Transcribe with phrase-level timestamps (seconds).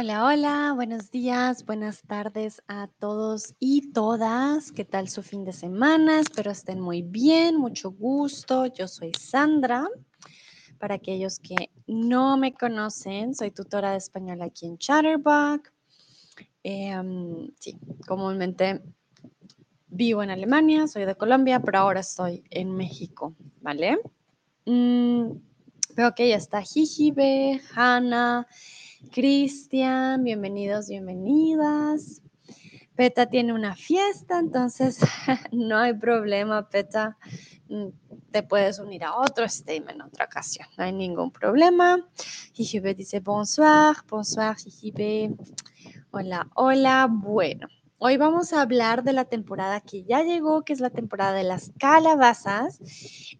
[0.00, 4.70] Hola, hola, buenos días, buenas tardes a todos y todas.
[4.70, 6.20] ¿Qué tal su fin de semana?
[6.20, 8.66] Espero estén muy bien, mucho gusto.
[8.66, 9.88] Yo soy Sandra.
[10.78, 15.72] Para aquellos que no me conocen, soy tutora de español aquí en Chatterbox.
[16.62, 17.76] Em, sí,
[18.06, 18.80] comúnmente
[19.88, 23.98] vivo en Alemania, soy de Colombia, pero ahora estoy en México, ¿vale?
[24.64, 25.32] Mm,
[25.96, 28.46] veo que ya está Jijibe, Hanna.
[29.06, 32.20] Cristian, bienvenidos, bienvenidas.
[32.96, 34.98] Peta tiene una fiesta, entonces
[35.52, 37.16] no hay problema, Peta.
[37.68, 37.88] Mm,
[38.32, 42.04] te puedes unir a otro statement en otra ocasión, no hay ningún problema.
[42.52, 45.30] Jijibe dice bonsoir, bonsoir, Jijibe.
[46.10, 47.08] Hola, hola.
[47.08, 51.32] Bueno, hoy vamos a hablar de la temporada que ya llegó, que es la temporada
[51.32, 52.78] de las calabazas,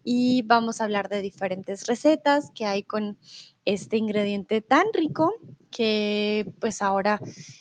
[0.03, 3.17] y vamos a hablar de diferentes recetas que hay con
[3.65, 5.33] este ingrediente tan rico
[5.71, 7.19] que pues ahora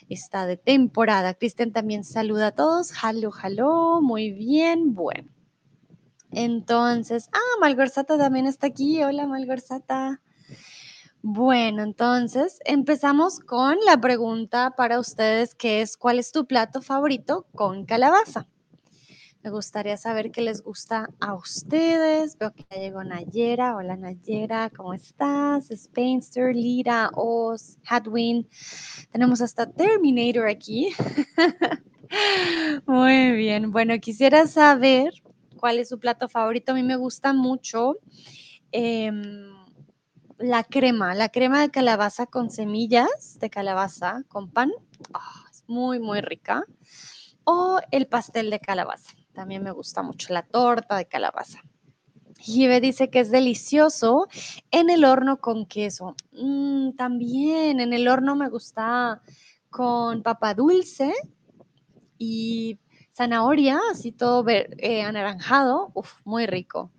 [0.08, 1.34] está de temporada.
[1.34, 2.92] Cristian también saluda a todos.
[3.02, 5.28] Halo, halo, muy bien, bueno.
[6.30, 9.02] Entonces, ah, Malgorzata también está aquí.
[9.02, 10.20] Hola, Malgorzata.
[11.22, 17.46] Bueno, entonces empezamos con la pregunta para ustedes que es, ¿cuál es tu plato favorito
[17.54, 18.46] con calabaza?
[19.42, 22.38] Me gustaría saber qué les gusta a ustedes.
[22.38, 23.76] Veo que ya llegó Nayera.
[23.76, 25.68] Hola Nayera, ¿cómo estás?
[25.74, 28.48] Spainster, Lira, Oz, Hadwin.
[29.10, 30.90] Tenemos hasta Terminator aquí.
[32.86, 33.72] Muy bien.
[33.72, 35.12] Bueno, quisiera saber
[35.56, 36.72] cuál es su plato favorito.
[36.72, 37.96] A mí me gusta mucho
[38.72, 39.57] em,
[40.38, 44.70] la crema, la crema de calabaza con semillas de calabaza con pan.
[45.12, 46.64] Ah, es muy, muy rica.
[47.44, 49.12] O el pastel de calabaza.
[49.32, 51.60] También me gusta mucho la torta de calabaza.
[52.38, 54.28] Jive dice que es delicioso
[54.70, 56.14] en el horno con queso.
[56.32, 59.20] Mm, también en el horno me gusta
[59.70, 61.12] con papa dulce
[62.16, 62.78] y
[63.12, 65.92] zanahoria, así todo eh, anaranjado.
[66.24, 66.92] Muy rico.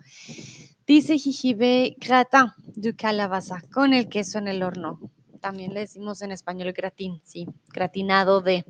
[0.86, 5.00] Dice Jijibe gratin de calabaza con el queso en el horno.
[5.40, 8.64] También le decimos en español gratín, sí, gratinado de.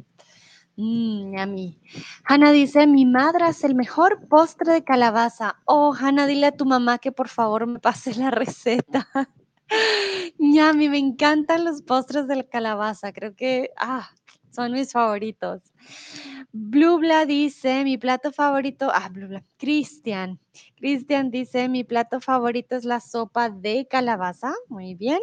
[0.77, 1.81] Mmm, mí.
[2.25, 5.57] Hanna dice, mi madre hace el mejor postre de calabaza.
[5.65, 9.09] Oh, Hanna, dile a tu mamá que por favor me pase la receta.
[10.39, 13.13] Ñami, me encantan los postres de calabaza.
[13.13, 14.09] Creo que ah,
[14.51, 15.70] son mis favoritos.
[16.53, 20.39] Blubla dice, mi plato favorito, ah, Blubla, Cristian.
[20.77, 24.53] Cristian dice, mi plato favorito es la sopa de calabaza.
[24.69, 25.21] Muy bien.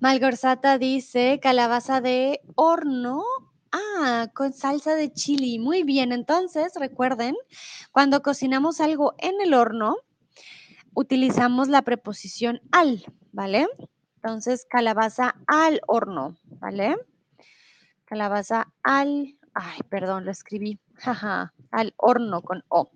[0.00, 3.22] Malgorzata dice, calabaza de horno
[3.72, 5.58] Ah, con salsa de chili.
[5.58, 6.12] Muy bien.
[6.12, 7.36] Entonces, recuerden,
[7.92, 9.96] cuando cocinamos algo en el horno,
[10.94, 13.68] utilizamos la preposición al, ¿vale?
[14.16, 16.96] Entonces, calabaza al horno, ¿vale?
[18.10, 22.90] Calabaza al, ay, perdón, lo escribí, jaja, al horno con O.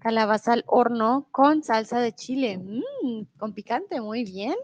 [0.00, 4.56] Calabaza al horno con salsa de chile, mmm, con picante, muy bien.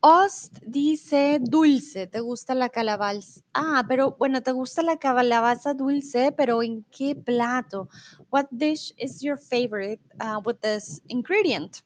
[0.00, 3.40] Ost dice dulce, ¿te gusta la calabaza?
[3.54, 6.30] Ah, pero bueno, ¿te gusta la calabaza dulce?
[6.32, 7.88] Pero ¿en qué plato?
[8.30, 11.82] What dish is your favorite uh, with this ingredient?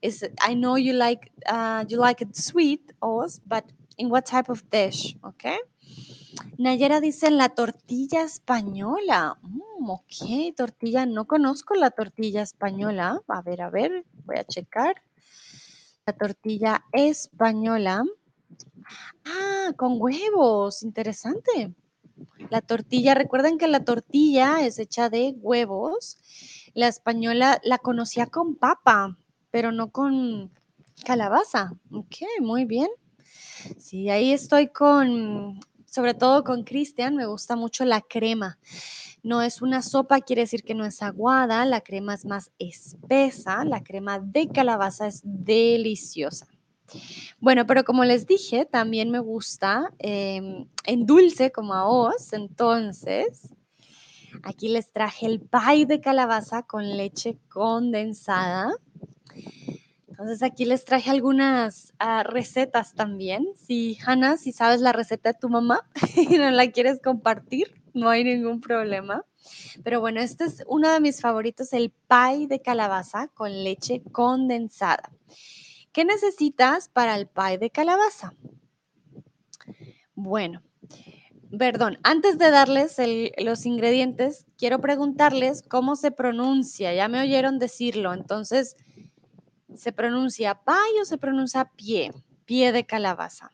[0.00, 3.64] Is it, I know you like uh, you like it sweet, Ost, but
[3.96, 5.16] in what type of dish?
[5.22, 5.58] Okay.
[6.58, 9.38] Nayera dice la tortilla española.
[9.42, 13.20] Mm, ok, tortilla, no conozco la tortilla española.
[13.28, 15.02] A ver, a ver, voy a checar.
[16.06, 18.04] La tortilla española.
[19.24, 21.74] Ah, con huevos, interesante.
[22.50, 26.18] La tortilla, recuerden que la tortilla es hecha de huevos.
[26.74, 29.18] La española la conocía con papa,
[29.50, 30.50] pero no con
[31.04, 31.72] calabaza.
[31.90, 32.88] Ok, muy bien.
[33.78, 38.58] Sí, ahí estoy con, sobre todo con Cristian, me gusta mucho la crema.
[39.22, 43.64] No es una sopa, quiere decir que no es aguada, la crema es más espesa,
[43.64, 46.46] la crema de calabaza es deliciosa.
[47.40, 53.48] Bueno, pero como les dije, también me gusta em, en dulce como a vos, entonces
[54.42, 58.72] aquí les traje el pie de calabaza con leche condensada.
[60.18, 63.46] Entonces aquí les traje algunas ah, recetas también.
[63.58, 65.86] Si, Hannah, si sabes la receta de tu mamá
[66.16, 69.26] y no la quieres compartir, no hay ningún problema.
[69.84, 75.12] Pero bueno, este es uno de mis favoritos, el pie de calabaza con leche condensada.
[75.92, 78.32] ¿Qué necesitas para el pie de calabaza?
[80.14, 80.62] Bueno,
[81.58, 82.96] perdón, antes de darles
[83.36, 86.94] los ingredientes, quiero preguntarles cómo se pronuncia.
[86.94, 88.76] Ya me oyeron decirlo, entonces,
[89.78, 92.12] ¿se pronuncia pie o se pronuncia pie?
[92.44, 93.50] Pie de calabaza.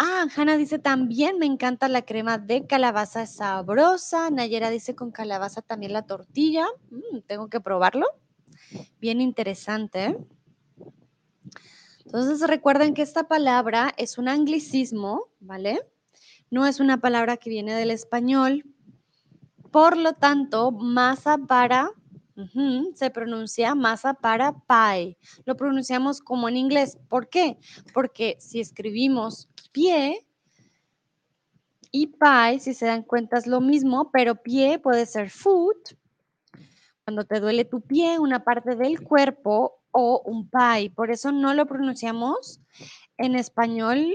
[0.00, 4.30] Ah, Hanna dice también me encanta la crema de calabaza sabrosa.
[4.30, 6.66] Nayera dice con calabaza también la tortilla.
[6.90, 8.06] Mm, tengo que probarlo.
[9.00, 10.16] Bien interesante.
[12.04, 15.80] Entonces recuerden que esta palabra es un anglicismo, ¿vale?
[16.48, 18.64] No es una palabra que viene del español.
[19.72, 21.90] Por lo tanto, masa para
[22.94, 25.18] se pronuncia masa para pie.
[25.44, 26.98] Lo pronunciamos como en inglés.
[27.08, 27.58] ¿Por qué?
[27.92, 30.24] Porque si escribimos pie
[31.90, 35.96] y pie, si se dan cuenta, es lo mismo, pero pie puede ser foot.
[37.04, 40.90] Cuando te duele tu pie, una parte del cuerpo o un pie.
[40.90, 42.60] Por eso no lo pronunciamos
[43.16, 44.14] en español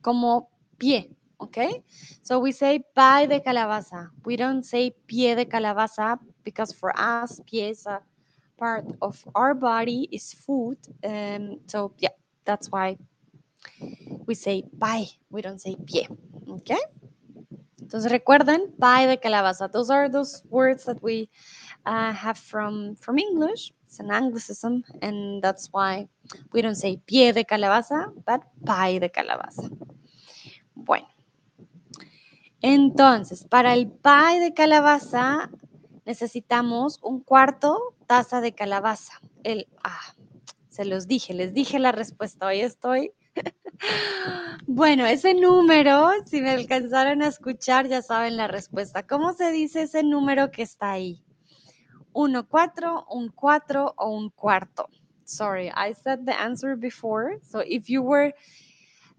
[0.00, 0.48] como
[0.78, 1.10] pie.
[1.38, 1.84] Okay,
[2.22, 4.10] so we say pie de calabaza.
[4.24, 8.00] We don't say pie de calabaza because for us, pieza
[8.56, 10.78] part of our body, is food.
[11.04, 12.14] Um, so yeah,
[12.46, 12.96] that's why
[14.26, 15.08] we say pie.
[15.28, 16.08] We don't say pie.
[16.48, 16.80] Okay.
[17.82, 19.68] Entonces recuerden pie de calabaza.
[19.68, 21.28] Those are those words that we
[21.84, 23.72] uh, have from from English.
[23.84, 26.08] It's an Anglicism, and that's why
[26.52, 29.68] we don't say pie de calabaza, but pie de calabaza.
[30.74, 31.06] Bueno.
[32.62, 35.50] Entonces, para el pie de calabaza
[36.06, 39.20] necesitamos un cuarto taza de calabaza.
[39.42, 40.14] El, ah,
[40.70, 42.46] se los dije, les dije la respuesta.
[42.46, 43.12] Hoy estoy.
[44.66, 49.06] bueno, ese número, si me alcanzaron a escuchar, ya saben la respuesta.
[49.06, 51.22] ¿Cómo se dice ese número que está ahí?
[52.12, 54.88] Uno, cuatro, un cuatro o un cuarto.
[55.24, 57.38] Sorry, I said the answer before.
[57.42, 58.32] So if you were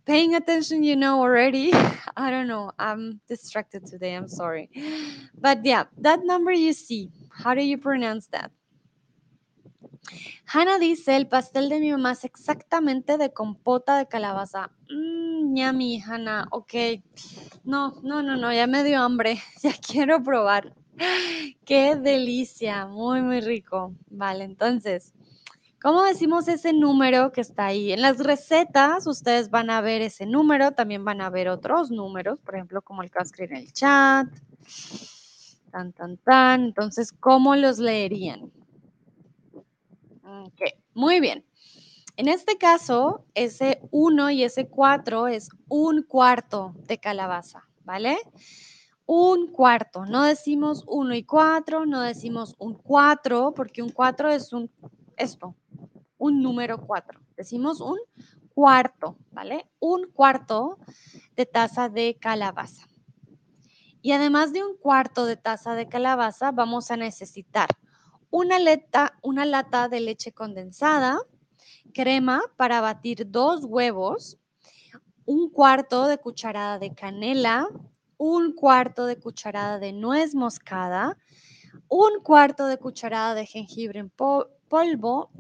[0.08, 1.72] paying attention, you know already.
[2.18, 2.72] I don't know.
[2.80, 4.16] I'm distracted today.
[4.16, 4.70] I'm sorry.
[5.38, 8.52] But yeah, that number you see, how do you pronounce that?
[10.46, 14.72] Hannah dice, el pastel de mi mamá es exactamente de compota de calabaza.
[14.90, 16.48] Mmm, mi Hannah.
[16.52, 17.04] Ok.
[17.66, 19.42] No, no, no, no, ya me dio hambre.
[19.62, 20.74] Ya quiero probar.
[21.66, 22.88] Qué delicia.
[22.88, 23.94] Muy, muy rico.
[24.10, 25.14] Vale, entonces,
[25.80, 27.92] ¿Cómo decimos ese número que está ahí?
[27.92, 32.40] En las recetas ustedes van a ver ese número, también van a ver otros números,
[32.40, 34.28] por ejemplo, como el que va a en el chat.
[35.72, 36.64] Tan, tan, tan.
[36.64, 38.52] Entonces, ¿cómo los leerían?
[40.24, 40.62] Ok,
[40.96, 41.46] muy bien.
[42.16, 48.18] En este caso, ese 1 y ese 4 es un cuarto de calabaza, ¿vale?
[49.06, 50.08] Un cuarto.
[50.08, 54.72] No decimos 1 y 4, no decimos un 4, porque un 4 es un
[55.18, 55.56] esto,
[56.18, 57.20] un número 4.
[57.36, 57.98] Decimos un
[58.54, 59.70] cuarto, ¿vale?
[59.80, 60.80] Un cuarto
[61.36, 62.88] de taza de calabaza.
[64.02, 67.70] Y además de un cuarto de taza de calabaza, vamos a necesitar
[68.30, 68.58] una,
[69.22, 71.20] una lata de leche condensada,
[71.94, 74.38] crema para batir dos huevos,
[75.26, 77.68] un cuarto de cucharada de canela,
[78.18, 81.18] un cuarto de cucharada de nuez moscada,
[81.88, 84.57] un cuarto de cucharada de jengibre en polvo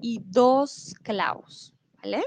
[0.02, 2.24] y dos clavos, ¿vale?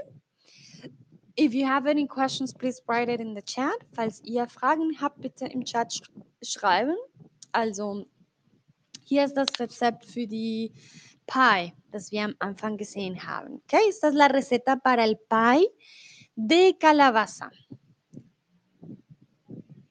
[1.35, 3.73] If you have any questions, please write it in the chat.
[3.93, 6.01] Falls ihr Fragen habt, bitte im Chat sch
[6.43, 6.95] schreiben.
[7.53, 8.05] Also,
[9.05, 10.71] hier ist das Rezept für die
[11.27, 13.61] Pie, das wir am Anfang gesehen haben.
[13.63, 15.67] Okay, esta es la receta para el pie
[16.35, 17.49] de calabaza.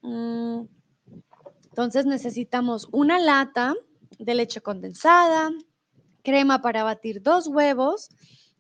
[0.02, 0.68] Mm,
[1.70, 3.74] entonces necesitamos una lata
[4.18, 5.50] de leche condensada,
[6.22, 8.08] crema para batir dos huevos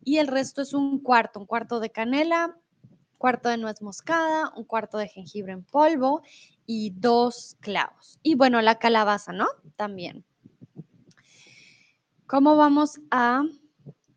[0.02, 2.56] y el resto es un cuarto, un cuarto de canela,
[3.18, 6.22] cuarto de nuez moscada, un cuarto de jengibre en polvo
[6.66, 8.18] y dos clavos.
[8.22, 9.46] Y bueno, la calabaza, ¿no?
[9.76, 10.24] También.
[12.26, 13.42] ¿Cómo vamos a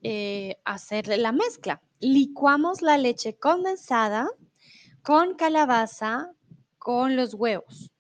[0.04, 1.82] eh, hacer la mezcla?
[2.00, 4.30] Licuamos la leche condensada
[5.02, 6.32] con calabaza,
[6.78, 7.92] con los huevos.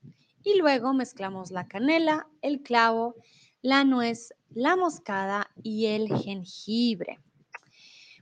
[0.43, 3.15] Y luego mezclamos la canela, el clavo,
[3.61, 7.19] la nuez, la moscada y el jengibre.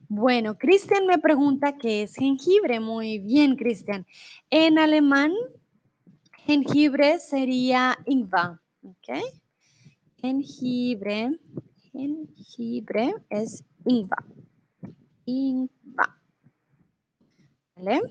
[0.07, 2.79] Bueno, Cristian me pregunta qué es jengibre.
[2.79, 4.05] Muy bien, Cristian.
[4.49, 5.33] En alemán,
[6.45, 8.59] jengibre sería Ingwer.
[8.83, 9.23] ¿Ok?
[10.17, 11.39] Jengibre,
[11.91, 14.25] jengibre es Ingwer.
[15.25, 15.69] Ingwer.
[17.75, 18.01] ¿Vale?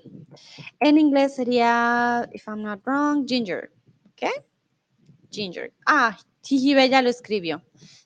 [0.81, 3.71] En inglés sería, if I'm not wrong, ginger.
[4.07, 4.31] ¿Ok?
[5.31, 5.73] Ginger.
[5.87, 7.62] Ah, jengibre ya lo escribió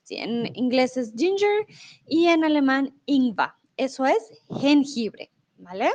[0.09, 1.65] en inglés es ginger
[2.07, 3.49] y en alemán ingwer.
[3.77, 4.31] Eso es
[4.61, 5.91] jengibre, ¿vale?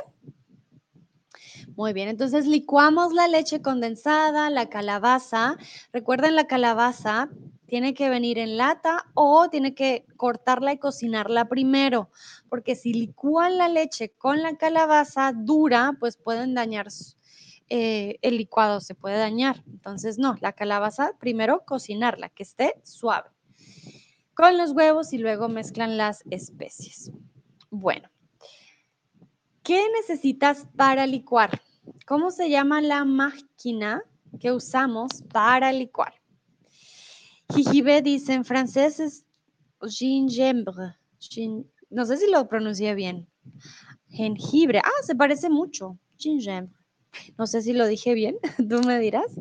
[1.75, 5.57] Muy bien, entonces licuamos la leche condensada, la calabaza.
[5.93, 7.29] Recuerden, la calabaza
[7.65, 12.09] tiene que venir en lata o tiene que cortarla y cocinarla primero,
[12.49, 16.87] porque si licúan la leche con la calabaza dura, pues pueden dañar
[17.69, 19.63] eh, el licuado, se puede dañar.
[19.65, 23.29] Entonces, no, la calabaza primero cocinarla, que esté suave,
[24.41, 27.11] con los huevos y luego mezclan las especies.
[27.69, 28.09] Bueno,
[29.61, 31.61] ¿qué necesitas para licuar?
[32.07, 34.01] ¿Cómo se llama la máquina
[34.39, 36.15] que usamos para licuar?
[37.53, 39.25] Jijibe dice en francés es
[39.87, 40.95] gingembre.
[41.91, 43.27] no sé si lo pronuncié bien.
[44.09, 44.79] Jengibre.
[44.79, 45.99] Ah, se parece mucho.
[46.17, 46.75] Gingembre.
[47.37, 49.39] No sé si lo dije bien, tú me dirás.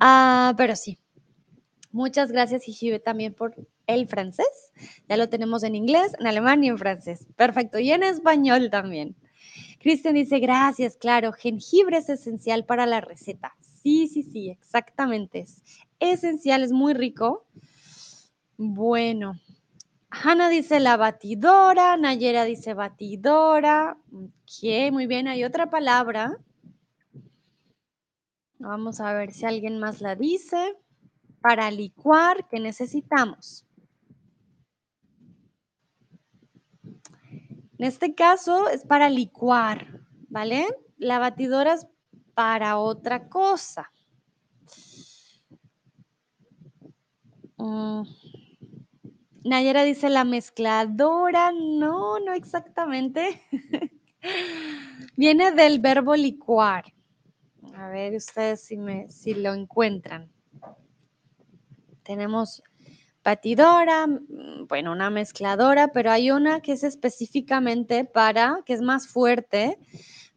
[0.00, 0.98] Ah, pero sí.
[1.92, 3.54] Muchas gracias, Jijibe, también por
[3.86, 4.72] el francés.
[5.08, 7.26] Ya lo tenemos en inglés, en alemán y en francés.
[7.36, 7.78] Perfecto.
[7.78, 9.16] Y en español también.
[9.80, 13.54] Cristian dice, gracias, claro, jengibre es esencial para la receta.
[13.82, 15.40] Sí, sí, sí, exactamente.
[16.00, 17.44] Es esencial, es muy rico.
[18.56, 19.38] Bueno,
[20.10, 23.98] Hanna dice la batidora, Nayera dice batidora.
[24.12, 26.38] Ok, muy bien, hay otra palabra.
[28.58, 30.76] Vamos a ver si alguien más la dice.
[31.40, 33.66] Para licuar, ¿qué necesitamos?
[37.84, 40.00] En este caso es para licuar,
[40.30, 40.66] ¿vale?
[40.96, 41.86] La batidora es
[42.32, 43.92] para otra cosa.
[47.58, 48.04] Mm.
[49.44, 51.52] Nayera dice la mezcladora.
[51.52, 53.42] No, no exactamente.
[55.18, 56.86] Viene del verbo licuar.
[57.76, 60.32] A ver ustedes si, me, si lo encuentran.
[62.02, 62.62] Tenemos
[63.24, 69.08] batidora, mm, bueno, una mezcladora, pero hay una que es específicamente para, que es más
[69.08, 69.78] fuerte,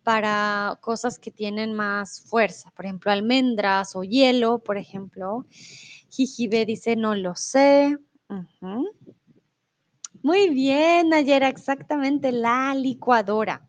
[0.03, 5.45] para cosas que tienen más fuerza, por ejemplo, almendras o hielo, por ejemplo.
[6.09, 7.97] Jijibe dice, no lo sé.
[10.23, 13.67] Muy bien, Nayera, exactamente, la licuadora.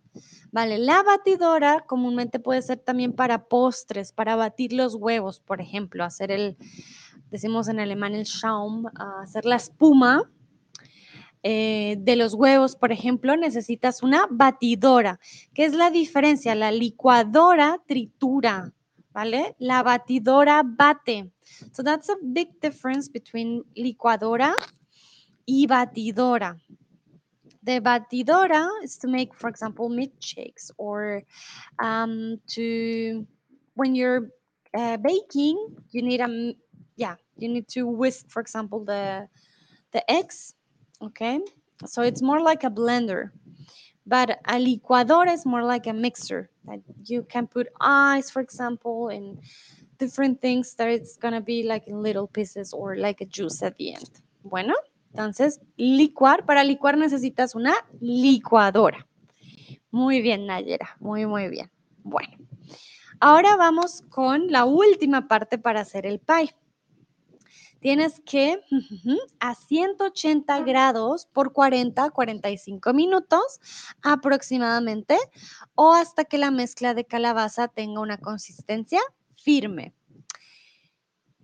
[0.50, 6.04] Vale, la batidora comúnmente puede ser también para postres, para batir los huevos, por ejemplo,
[6.04, 6.56] hacer el,
[7.30, 8.87] decimos en alemán el Schaum,
[9.23, 10.30] hacer la espuma
[11.42, 15.20] eh, de los huevos, por ejemplo, necesitas una batidora.
[15.54, 16.54] ¿Qué es la diferencia?
[16.54, 18.73] La licuadora tritura,
[19.12, 19.54] ¿vale?
[19.58, 21.30] La batidora bate.
[21.73, 24.54] So that's a big difference between licuadora
[25.47, 26.58] y batidora.
[27.62, 31.23] The batidora is to make, for example, milkshakes or
[31.78, 33.26] um, to,
[33.75, 34.30] when you're
[34.75, 36.54] uh, baking, you need a,
[36.99, 39.28] yeah, you need to whisk, for example, the,
[39.93, 40.55] the eggs,
[41.00, 41.40] okay?
[41.87, 43.31] So it's more like a blender.
[44.05, 49.09] But a licuadora is more like a mixer that you can put ice, for example,
[49.09, 49.38] and
[49.99, 53.76] different things that it's gonna be like in little pieces or like a juice at
[53.78, 54.11] the end.
[54.43, 54.75] Bueno.
[55.14, 59.07] Entonces, licuar, para licuar necesitas una licuadora.
[59.90, 61.71] Muy bien, Nayera, muy, muy bien.
[62.02, 62.37] Bueno,
[63.19, 66.55] ahora vamos con la última parte para hacer el pie.
[67.80, 68.61] Tienes que
[69.38, 73.61] a 180 grados por 40, 45 minutos
[74.02, 75.16] aproximadamente
[75.75, 79.00] o hasta que la mezcla de calabaza tenga una consistencia
[79.37, 79.94] firme.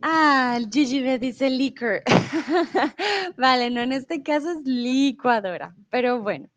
[0.03, 2.03] Ah, Gigi me dice liquor.
[3.39, 6.49] vale, no, en este caso es licuadora, pero bueno.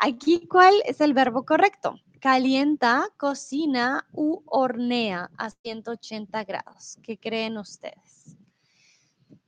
[0.00, 1.98] Aquí, ¿cuál es el verbo correcto?
[2.20, 6.98] Calienta, cocina u hornea a 180 grados.
[7.02, 8.36] ¿Qué creen ustedes?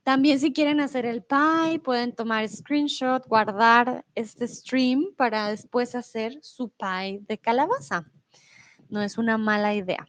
[0.03, 6.39] También si quieren hacer el pie, pueden tomar screenshot, guardar este stream para después hacer
[6.41, 8.05] su pie de calabaza.
[8.89, 10.07] No es una mala idea.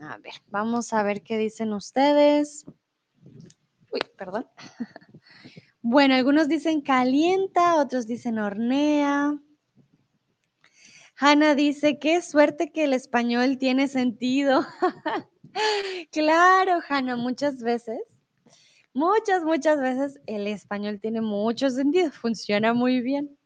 [0.00, 2.66] A ver, vamos a ver qué dicen ustedes.
[3.90, 4.46] Uy, perdón.
[5.86, 9.38] Bueno, algunos dicen calienta, otros dicen hornea.
[11.16, 14.66] Hanna dice, qué suerte que el español tiene sentido.
[16.10, 18.00] claro, Hanna, muchas veces,
[18.92, 23.36] muchas, muchas veces el español tiene mucho sentido, funciona muy bien.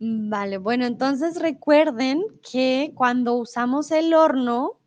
[0.00, 4.80] Vale, bueno, entonces recuerden que cuando usamos el horno,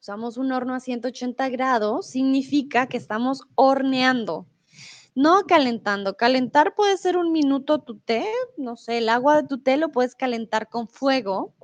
[0.00, 4.46] usamos un horno a 180 grados, significa que estamos horneando,
[5.14, 6.16] no calentando.
[6.16, 8.24] Calentar puede ser un minuto tu té,
[8.56, 11.54] no sé, el agua de tu té lo puedes calentar con fuego,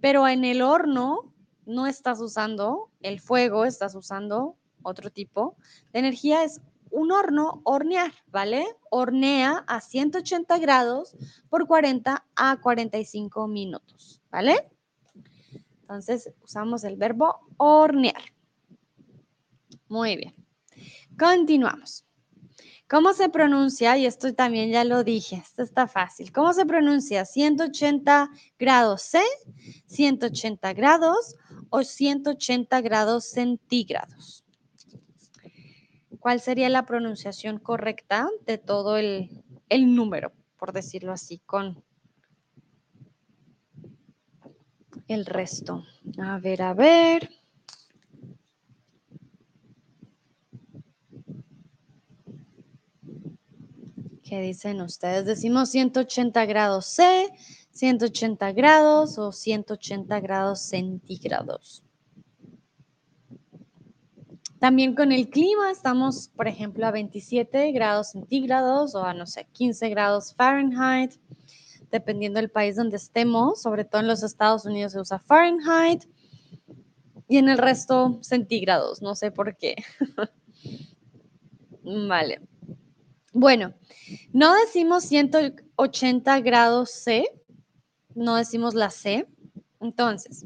[0.00, 1.32] pero en el horno
[1.66, 5.56] no estás usando el fuego, estás usando otro tipo
[5.92, 6.60] de energía, es
[6.90, 8.66] un horno, hornear, ¿vale?
[8.90, 11.16] Hornea a 180 grados
[11.48, 14.68] por 40 a 45 minutos, ¿vale?
[15.80, 18.22] Entonces usamos el verbo hornear.
[19.88, 20.34] Muy bien.
[21.18, 22.04] Continuamos.
[22.92, 23.96] ¿Cómo se pronuncia?
[23.96, 26.30] Y esto también ya lo dije, esto está fácil.
[26.30, 27.24] ¿Cómo se pronuncia?
[27.24, 29.22] ¿180 grados C,
[29.86, 31.36] 180 grados
[31.70, 34.44] o 180 grados centígrados?
[36.20, 41.82] ¿Cuál sería la pronunciación correcta de todo el, el número, por decirlo así, con
[45.08, 45.82] el resto?
[46.18, 47.41] A ver, a ver.
[54.32, 55.26] ¿Qué dicen ustedes?
[55.26, 57.28] Decimos 180 grados C,
[57.72, 61.84] 180 grados o 180 grados centígrados.
[64.58, 69.48] También con el clima estamos, por ejemplo, a 27 grados centígrados o a, no sé,
[69.52, 71.12] 15 grados Fahrenheit,
[71.90, 73.60] dependiendo del país donde estemos.
[73.60, 76.04] Sobre todo en los Estados Unidos se usa Fahrenheit
[77.28, 79.76] y en el resto centígrados, no sé por qué.
[82.08, 82.40] vale.
[83.32, 83.72] Bueno,
[84.32, 87.24] no decimos 180 grados C,
[88.14, 89.26] no decimos la C.
[89.80, 90.44] Entonces,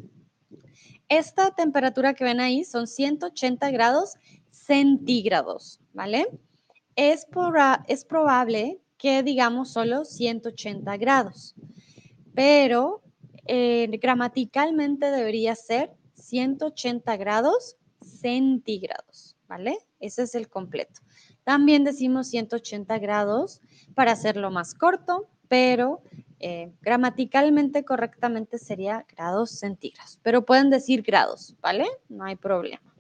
[1.08, 4.14] esta temperatura que ven ahí son 180 grados
[4.50, 6.28] centígrados, ¿vale?
[6.94, 7.26] Es,
[7.88, 11.56] es probable que digamos solo 180 grados,
[12.34, 13.02] pero
[13.46, 19.76] eh, gramaticalmente debería ser 180 grados centígrados, ¿vale?
[19.98, 21.00] Ese es el completo.
[21.46, 23.60] También decimos 180 grados
[23.94, 26.02] para hacerlo más corto, pero
[26.40, 30.18] eh, gramaticalmente correctamente sería grados centígrados.
[30.24, 31.86] Pero pueden decir grados, ¿vale?
[32.08, 32.92] No hay problema.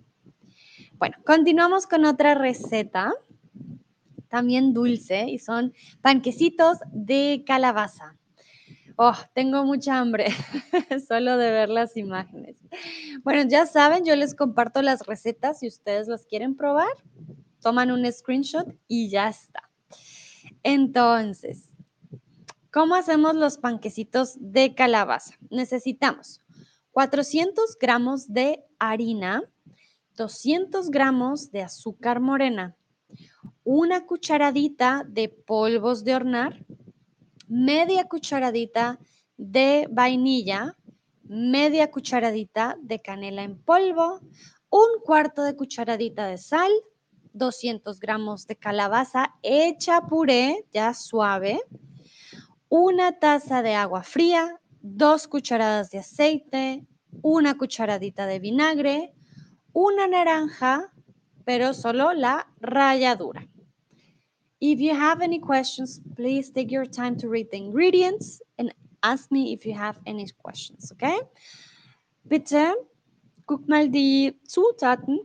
[0.92, 3.12] Bueno, continuamos con otra receta,
[4.28, 8.14] también dulce, y son panquecitos de calabaza.
[8.94, 10.26] Oh, tengo mucha hambre
[11.08, 12.54] solo de ver las imágenes.
[13.24, 16.86] Bueno, ya saben, yo les comparto las recetas si ustedes las quieren probar
[17.66, 19.68] toman un screenshot y ya está.
[20.62, 21.68] Entonces,
[22.70, 25.34] ¿cómo hacemos los panquecitos de calabaza?
[25.50, 26.40] Necesitamos
[26.92, 29.42] 400 gramos de harina,
[30.14, 32.76] 200 gramos de azúcar morena,
[33.64, 36.64] una cucharadita de polvos de hornar,
[37.48, 39.00] media cucharadita
[39.36, 40.76] de vainilla,
[41.24, 44.20] media cucharadita de canela en polvo,
[44.70, 46.70] un cuarto de cucharadita de sal,
[47.36, 51.60] 200 gramos de calabaza hecha puré, ya suave,
[52.68, 56.86] una taza de agua fría, dos cucharadas de aceite,
[57.22, 59.14] una cucharadita de vinagre,
[59.72, 60.92] una naranja,
[61.44, 63.46] pero solo la ralladura.
[64.58, 69.30] If you have any questions, please take your time to read the ingredients and ask
[69.30, 71.18] me if you have any questions, okay?
[72.26, 72.74] Bitte
[73.46, 75.20] guck mal die Zutaten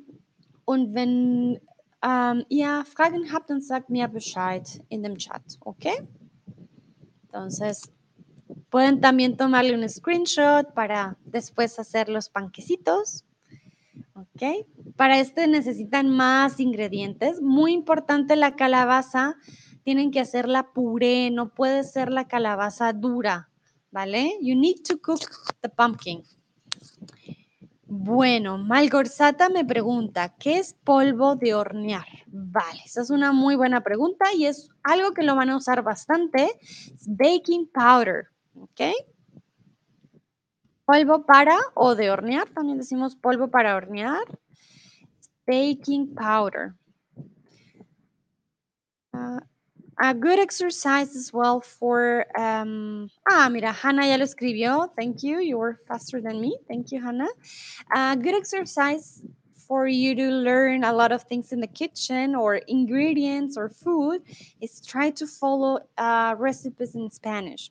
[0.65, 1.59] und wenn
[2.03, 5.85] Um, ihr Fragen habt, dann sagt mir Bescheid in dem Chat, ¿ok?
[7.23, 7.91] Entonces,
[8.69, 13.25] pueden también tomarle un screenshot para después hacer los panquecitos.
[14.13, 14.65] ¿Ok?
[14.95, 17.41] Para este necesitan más ingredientes.
[17.41, 19.35] Muy importante la calabaza.
[19.83, 23.49] Tienen que hacerla puré, no puede ser la calabaza dura,
[23.89, 24.37] ¿vale?
[24.41, 25.21] You need to cook
[25.61, 26.23] the pumpkin.
[27.93, 32.05] Bueno, Malgorzata me pregunta, ¿qué es polvo de hornear?
[32.27, 35.83] Vale, esa es una muy buena pregunta y es algo que lo van a usar
[35.83, 36.57] bastante.
[37.05, 38.81] baking powder, ¿ok?
[40.85, 44.23] Polvo para o de hornear, también decimos polvo para hornear.
[45.45, 46.73] Baking powder.
[49.11, 49.43] Ah,
[50.01, 54.89] a good exercise as well for, um, ah, mira, Hannah ya lo escribió.
[54.97, 55.39] Thank you.
[55.39, 56.57] You were faster than me.
[56.67, 57.29] Thank you, Hannah.
[57.93, 59.21] A good exercise
[59.67, 64.21] for you to learn a lot of things in the kitchen or ingredients or food
[64.59, 67.69] is try to follow uh, recipes in Spanish.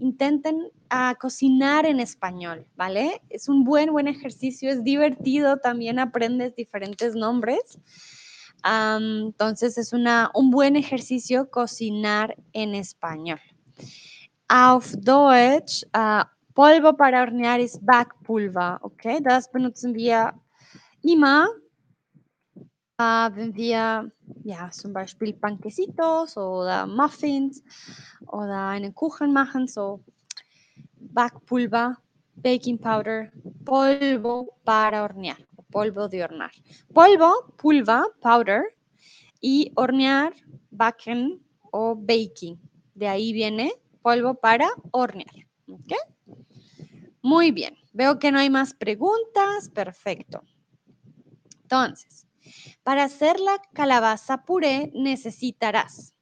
[0.00, 3.20] Intenten uh, cocinar en español, ¿vale?
[3.30, 7.78] Es un buen, buen ejercicio, es divertido, también aprendes diferentes nombres
[8.66, 13.40] entonces es una, un buen ejercicio cocinar en español.
[14.48, 16.24] Auf Deutsch, uh,
[16.54, 19.20] polvo para hornear ist Backpulver, okay?
[19.20, 20.32] Das benutzen wir
[21.02, 21.48] immer,
[23.00, 24.10] uh, wenn wir
[24.44, 27.62] ja, zum Beispiel Panquecitos oder Muffins
[28.26, 30.00] oder einen Kuchen machen, so
[30.94, 31.96] Backpulver,
[32.36, 33.30] Baking Powder,
[33.64, 35.36] polvo para hornear
[35.76, 36.52] polvo de hornear.
[36.94, 38.62] Polvo, pulva, powder,
[39.42, 40.32] y hornear,
[40.70, 42.58] backen o baking.
[42.94, 45.34] De ahí viene polvo para hornear.
[47.20, 47.76] Muy bien.
[47.92, 49.68] Veo que no hay más preguntas.
[49.74, 50.42] Perfecto.
[51.62, 52.26] Entonces,
[52.82, 56.14] Para hacer la calabaza puré necesitarás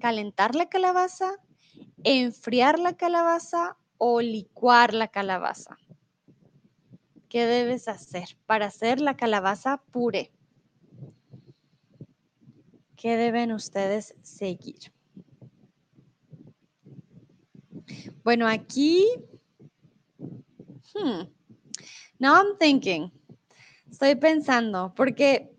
[0.00, 1.30] calentar la calabaza,
[2.02, 5.78] enfriar la calabaza o licuar la calabaza.
[7.32, 10.30] ¿Qué debes hacer para hacer la calabaza puré?
[12.94, 14.92] ¿Qué deben ustedes seguir?
[18.22, 19.06] Bueno, aquí...
[20.92, 21.22] Hmm,
[22.18, 23.10] now I'm thinking.
[23.90, 25.56] Estoy pensando, porque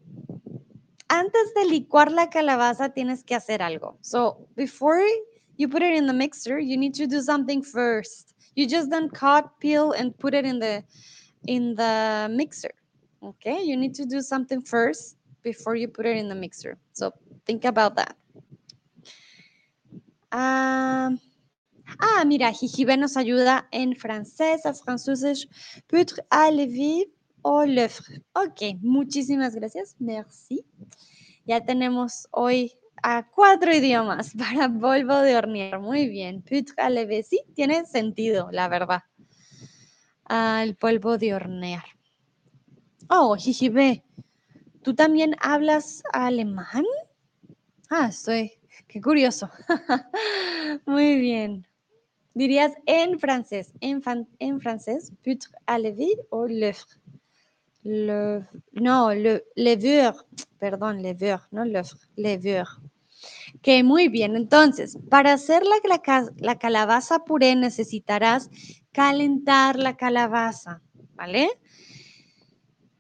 [1.08, 3.98] antes de licuar la calabaza tienes que hacer algo.
[4.02, 5.04] So, before
[5.58, 8.36] you put it in the mixer, you need to do something first.
[8.54, 10.84] You just don't cut, peel, and put it in the
[11.48, 12.72] in the mixer.
[13.22, 16.78] Okay, you need to do something first before you put it in the mixer.
[16.94, 17.12] So
[17.46, 18.16] think about that.
[20.32, 21.20] Um,
[22.02, 25.48] ah, mira, Jijibe nos ayuda en francés, a francés,
[25.88, 26.50] peut à
[27.44, 28.06] au l'œuvre.
[28.34, 29.96] Ok, muchísimas gracias.
[30.00, 30.66] Merci.
[31.46, 32.72] Ya tenemos hoy
[33.04, 35.80] a cuatro idiomas para polvo de hornear.
[35.80, 36.42] Muy bien.
[36.42, 36.90] Peut à.
[37.24, 39.02] Sí, tiene sentido, la verdad.
[40.30, 41.84] El polvo de hornear.
[43.10, 44.04] Oh, Jijibe,
[44.82, 46.86] ¿tú también hablas alemán?
[47.90, 48.54] Ah, estoy,
[48.88, 49.50] qué curioso.
[50.86, 51.68] Muy bien.
[52.34, 54.02] Dirías en francés, en,
[54.40, 56.48] en francés, peut à lever o.
[56.48, 56.74] Le,
[58.72, 60.16] no, le, levure,
[60.58, 62.70] perdón, levure, no l'œuvre, levure.
[63.62, 64.36] Que muy bien.
[64.36, 68.50] Entonces, para hacer la, la, la, calabaza puré necesitarás
[68.94, 70.82] calentar la calabaza,
[71.16, 71.50] ¿vale?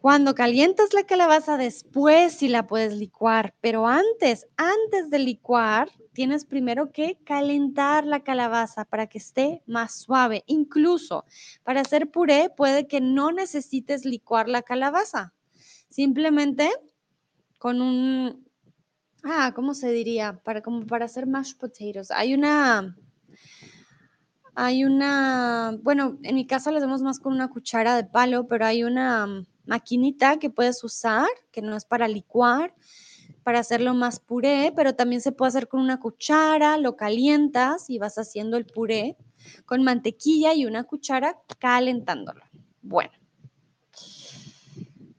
[0.04, 6.44] Cuando calientas la calabaza, después sí la puedes licuar, pero antes, antes de licuar, tienes
[6.44, 10.44] primero que calentar la calabaza para que esté más suave.
[10.46, 11.24] Incluso
[11.64, 15.34] para hacer puré puede que no necesites licuar la calabaza.
[15.90, 16.70] Simplemente
[17.58, 18.46] con un,
[19.24, 20.42] ah, ¿cómo se diría?
[20.44, 22.12] Para, como para hacer mashed potatoes.
[22.12, 22.94] Hay una,
[24.56, 28.66] hay una, bueno, en mi casa lo hacemos más con una cuchara de palo, pero
[28.66, 32.76] hay una maquinita que puedes usar, que no es para licuar,
[33.44, 37.98] para hacerlo más puré, pero también se puede hacer con una cuchara, lo calientas y
[37.98, 39.18] vas haciendo el puré
[39.66, 42.44] con mantequilla y una cuchara calentándolo.
[42.82, 43.12] Bueno,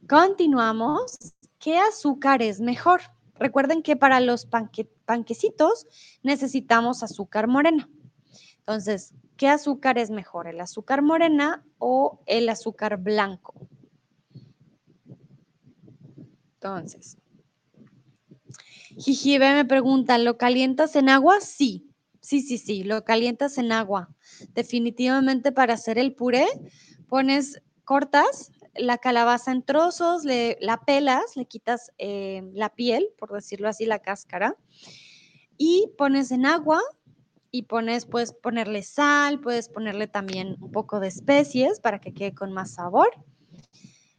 [0.09, 1.19] continuamos.
[1.59, 3.01] ¿Qué azúcar es mejor?
[3.37, 4.47] Recuerden que para los
[5.07, 5.87] panquecitos
[6.23, 7.89] necesitamos azúcar morena.
[8.59, 10.47] Entonces, ¿qué azúcar es mejor?
[10.47, 13.55] ¿El azúcar morena o el azúcar blanco?
[16.55, 17.19] Entonces,
[18.97, 21.41] Jijibe me pregunta, ¿lo calientas en agua?
[21.41, 24.09] Sí, sí, sí, sí, lo calientas en agua.
[24.55, 26.47] Definitivamente para hacer el puré,
[27.09, 33.33] pones, cortas la calabaza en trozos, le, la pelas, le quitas eh, la piel, por
[33.33, 34.57] decirlo así, la cáscara,
[35.57, 36.81] y pones en agua
[37.55, 42.35] y pones, puedes ponerle sal, puedes ponerle también un poco de especies para que quede
[42.35, 43.11] con más sabor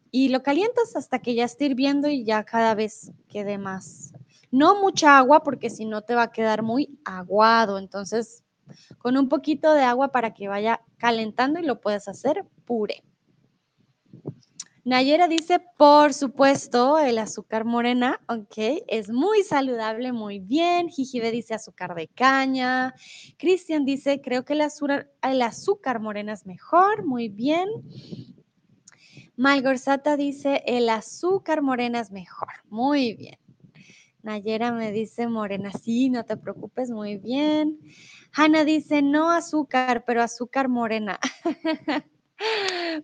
[0.10, 4.14] y lo calientas hasta que ya esté hirviendo y ya cada vez quede más.
[4.52, 7.78] No mucha agua porque si no te va a quedar muy aguado.
[7.78, 8.46] Entonces,
[9.00, 13.04] con un poquito de agua para que vaya calentando y lo puedes hacer puré.
[14.86, 20.90] Nayera dice, por supuesto, el azúcar morena, ok, es muy saludable, muy bien.
[20.90, 22.94] Jijibe dice azúcar de caña.
[23.40, 27.68] Cristian dice, creo que el azúcar, el azúcar morena es mejor, muy bien.
[29.36, 32.54] Malgorzata dice, el azúcar morena es mejor.
[32.70, 33.40] Muy bien.
[34.22, 37.80] Nayera me dice morena, sí, no te preocupes, muy bien.
[38.34, 41.20] Hanna dice, no azúcar, pero azúcar morena.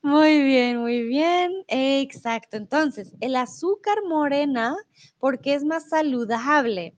[0.02, 1.52] muy bien, muy bien.
[1.68, 2.58] Exacto.
[2.58, 4.76] Entonces, el azúcar morena,
[5.20, 6.96] porque es más saludable?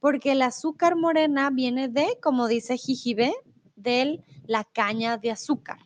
[0.00, 3.32] Porque el azúcar morena viene de, como dice Jijibe,
[3.76, 5.78] de la caña de azúcar.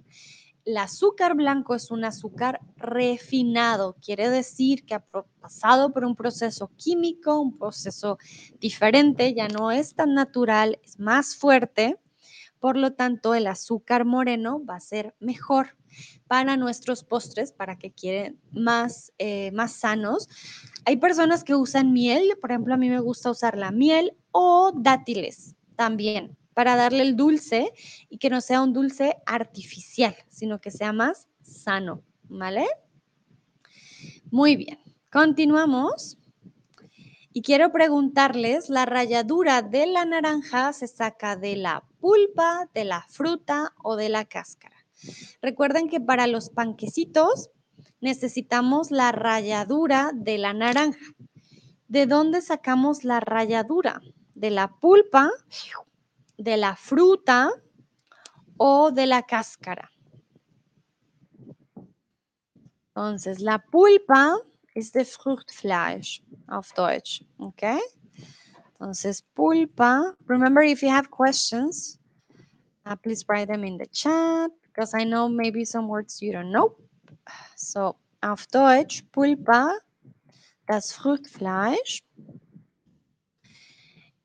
[0.64, 5.04] El azúcar blanco es un azúcar refinado, quiere decir que ha
[5.40, 8.18] pasado por un proceso químico, un proceso
[8.58, 12.00] diferente, ya no es tan natural, es más fuerte.
[12.58, 15.76] Por lo tanto, el azúcar moreno va a ser mejor
[16.26, 20.28] para nuestros postres, para que quieren más, eh, más sanos.
[20.84, 24.72] Hay personas que usan miel, por ejemplo, a mí me gusta usar la miel o
[24.74, 27.72] dátiles también para darle el dulce
[28.08, 32.66] y que no sea un dulce artificial, sino que sea más sano, ¿vale?
[34.30, 34.78] Muy bien,
[35.12, 36.18] continuamos.
[37.32, 43.04] Y quiero preguntarles, ¿la ralladura de la naranja se saca de la pulpa, de la
[43.10, 44.75] fruta o de la cáscara?
[45.42, 47.50] Recuerden que para los panquecitos
[48.00, 50.98] necesitamos la ralladura de la naranja.
[51.88, 54.00] ¿de dónde sacamos la ralladura?
[54.34, 55.30] ¿De la pulpa,
[56.36, 57.50] de la fruta
[58.56, 59.90] o de la cáscara?
[62.88, 64.36] Entonces, la pulpa
[64.74, 67.80] es de Fruchtfleisch auf Deutsch, okay?
[68.72, 70.16] Entonces, pulpa.
[70.26, 71.98] Remember, if you have questions,
[72.86, 76.52] uh, please write them in the chat because I know maybe some words you don't
[76.52, 76.76] know.
[77.56, 79.78] So, auf Deutsch, pulpa,
[80.68, 82.02] das Fruchtfleisch.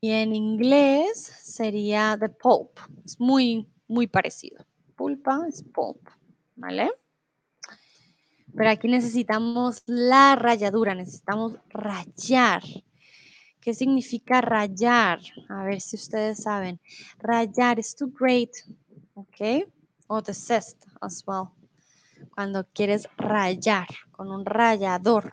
[0.02, 2.78] Y en inglés sería the pulp.
[3.04, 4.64] Es muy, muy parecido.
[4.96, 6.10] Pulpa es pulp,
[6.56, 6.90] ¿vale?
[8.54, 12.62] Pero aquí necesitamos la ralladura, necesitamos rayar.
[13.60, 15.20] ¿Qué significa rayar?
[15.48, 16.78] A ver si ustedes saben.
[17.18, 18.64] Rayar es to grate,
[19.14, 19.66] ¿ok?
[20.14, 21.54] O the zest as well.
[22.34, 25.32] Cuando quieres rayar con un rallador.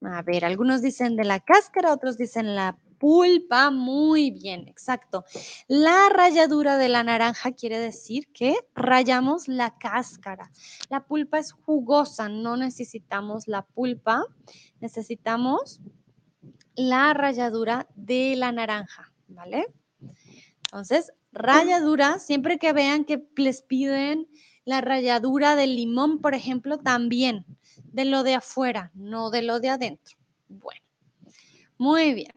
[0.00, 3.70] A ver, algunos dicen de la cáscara, otros dicen la pulpa.
[3.70, 5.26] Muy bien, exacto.
[5.68, 10.50] La ralladura de la naranja quiere decir que rayamos la cáscara.
[10.88, 14.24] La pulpa es jugosa, no necesitamos la pulpa,
[14.80, 15.82] necesitamos
[16.76, 19.66] la ralladura de la naranja, ¿vale?
[20.64, 24.28] Entonces, ralladura, siempre que vean que les piden
[24.64, 27.44] la ralladura del limón, por ejemplo, también
[27.84, 30.16] de lo de afuera, no de lo de adentro.
[30.48, 30.82] Bueno,
[31.78, 32.32] muy bien.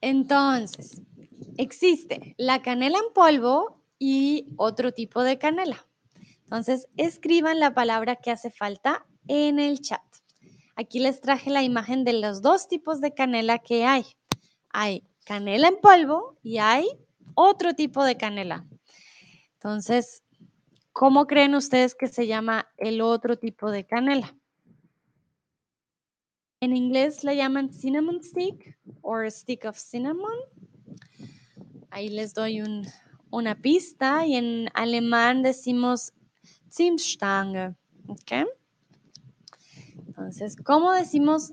[0.00, 1.00] Entonces,
[1.56, 5.86] existe la canela en polvo y otro tipo de canela.
[6.44, 10.00] Entonces, escriban la palabra que hace falta en el chat.
[10.76, 14.04] Aquí les traje la imagen de los dos tipos de canela que hay.
[14.70, 16.86] Hay canela en polvo y hay
[17.34, 18.66] otro tipo de canela.
[19.54, 20.22] Entonces,
[20.92, 24.34] ¿cómo creen ustedes que se llama el otro tipo de canela?
[26.60, 30.38] En inglés le llaman cinnamon stick o stick of cinnamon.
[31.90, 32.62] Ahí les doy
[33.30, 36.12] una pista y en alemán decimos
[36.72, 37.74] Zimtstange.
[38.08, 38.48] ¿ok?
[40.06, 41.52] Entonces, ¿cómo decimos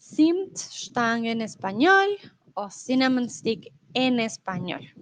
[0.00, 2.08] Zimtstange en español
[2.54, 4.94] o cinnamon stick en español?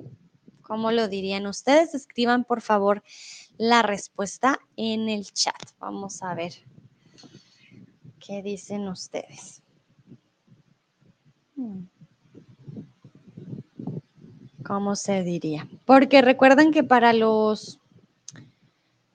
[0.63, 1.95] ¿Cómo lo dirían ustedes?
[1.95, 3.03] Escriban por favor
[3.59, 5.61] la respuesta en el chat.
[5.79, 6.53] Vamos a ver
[8.25, 9.63] qué dicen ustedes.
[11.57, 11.85] Hmm.
[14.65, 15.69] ¿Cómo se diría?
[15.85, 17.79] Porque recuerden que para los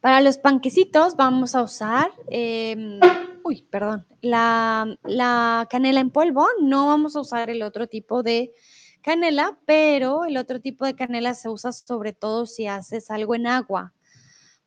[0.02, 3.00] para los panquecitos vamos a usar em,
[3.47, 8.53] uy, perdón, la, canela en polvo, no vamos a usar el otro tipo de
[9.01, 13.47] canela, pero el otro tipo de canela se usa sobre todo si haces algo en
[13.47, 13.93] agua.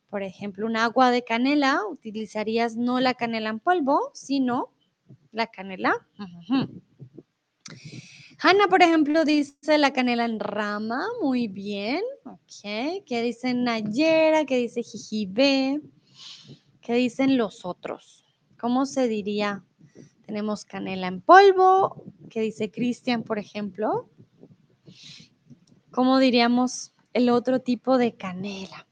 [0.09, 4.73] Por ejemplo, un agua de canela, utilizarías no la canela en polvo, sino
[5.31, 5.93] la canela.
[8.39, 13.05] Hanna, por ejemplo, dice la canela en rama, muy bien, ok.
[13.05, 14.45] ¿Qué dice Nayera?
[14.45, 15.81] ¿Qué dice Jijibe?
[16.81, 18.20] ¿Qué dicen los otros?
[18.61, 19.63] ¿Cómo se diría?
[20.27, 24.07] Tenemos canela en polvo, que dice Cristian, por ejemplo.
[25.89, 28.87] ¿Cómo diríamos el otro tipo de canela?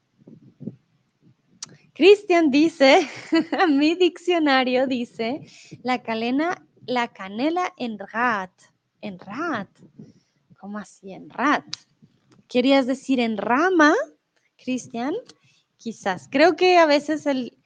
[1.92, 3.08] Cristian dice,
[3.68, 5.46] mi diccionario dice,
[5.84, 8.50] la canela, la canela en rat.
[9.00, 9.68] En rat.
[10.58, 11.64] ¿Cómo así en rat?
[12.48, 13.94] ¿Querías decir en rama,
[14.56, 15.14] Cristian?
[15.76, 16.26] Quizás.
[16.28, 17.59] Creo que a veces el,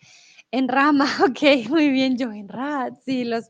[0.55, 2.95] en rama, ok, muy bien, yo en rat.
[3.05, 3.47] Sí, los,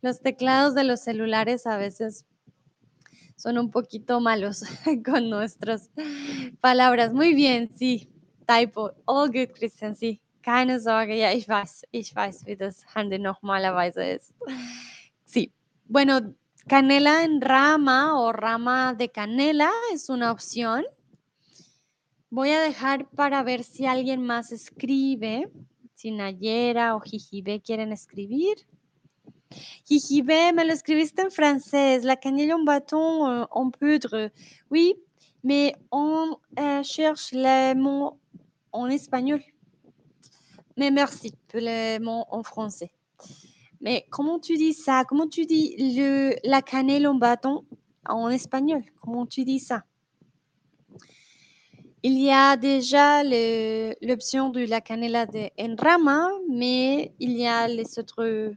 [0.00, 2.24] los teclados de los celulares a veces
[3.36, 4.62] son un poquito malos
[5.04, 5.90] con nuestras
[6.60, 7.12] palabras.
[7.12, 8.08] Muy bien, sí,
[8.46, 8.92] typo.
[9.06, 10.20] All good, Christian, sí.
[10.42, 14.32] Keine Sorge, ja, ich weiß, ich weiß, wie das Handy normalerweise ist.
[15.24, 15.52] Sí,
[15.86, 16.20] bueno,
[16.68, 20.84] canela en rama o rama de canela es una opción.
[22.30, 25.50] Voy a dejar para ver si alguien más escribe.
[25.96, 28.56] Si Nayera o Jijibe quieren escribir.
[29.88, 32.04] Jijibe, me lo escribiste en francés.
[32.04, 34.30] La cannelle en bâton euh, en poudre.
[34.70, 34.94] Oui,
[35.42, 38.18] mais on euh, cherche les mots
[38.72, 39.40] en espagnol.
[40.76, 42.90] Mais merci pour les mots en français.
[43.80, 45.04] Mais comment tu dis ça?
[45.08, 45.76] Comment tu dis
[46.44, 47.64] la cannelle en bâton
[48.04, 48.82] en espagnol?
[49.00, 49.82] Comment tu dis ça?
[52.06, 53.24] Il y a déjà
[54.00, 58.54] l'option de la canela de Enrama, mais il y a les autres,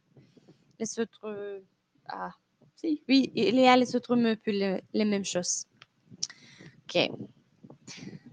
[0.79, 1.63] les autres,
[2.07, 2.29] ah,
[2.75, 5.65] si, oui, il y a les autres mots pour les mêmes choses.
[6.83, 7.09] Ok.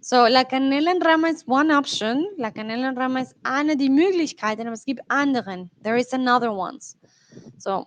[0.03, 2.23] So, la canela en rama is one option.
[2.37, 5.71] La canela en rama ist eine die Möglichkeiten, aber es gibt anderen.
[5.83, 6.99] There is another ones.
[7.57, 7.87] So,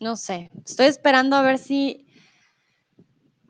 [0.00, 0.50] no sé.
[0.64, 2.06] Estoy esperando a ver si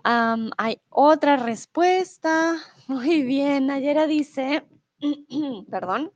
[0.04, 2.56] hay otra respuesta.
[2.86, 3.66] Muy bien.
[3.66, 4.64] Nayera dice,
[5.70, 6.12] perdón.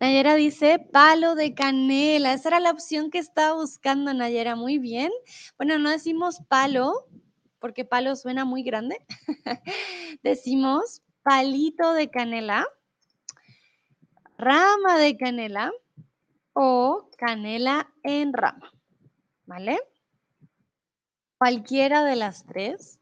[0.00, 2.32] Nayera dice palo de canela.
[2.32, 4.56] Esa era la opción que estaba buscando Nayera.
[4.56, 5.10] Muy bien.
[5.56, 7.06] Bueno, no decimos palo,
[7.58, 8.96] porque palo suena muy grande.
[10.22, 12.66] Decimos palito de canela,
[14.36, 15.72] rama de canela
[16.52, 18.72] o canela en rama.
[19.46, 19.78] ¿Vale?
[21.42, 23.00] Cualquiera de las tres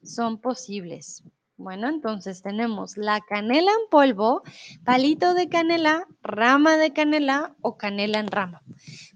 [0.00, 1.24] son posibles.
[1.56, 4.44] Bueno, entonces tenemos la canela en polvo,
[4.84, 8.62] palito de canela, rama de canela o canela en rama.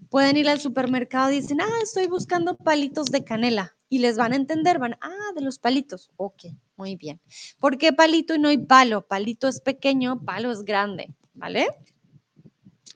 [0.08, 4.32] Pueden ir al supermercado y dicen, ah, estoy buscando palitos de canela y les van
[4.32, 6.10] a entender, van, ah, de los palitos.
[6.16, 7.20] Ok, muy bien.
[7.60, 9.06] ¿Por qué palito y no hay palo?
[9.06, 11.68] Palito es pequeño, palo es grande, ¿vale?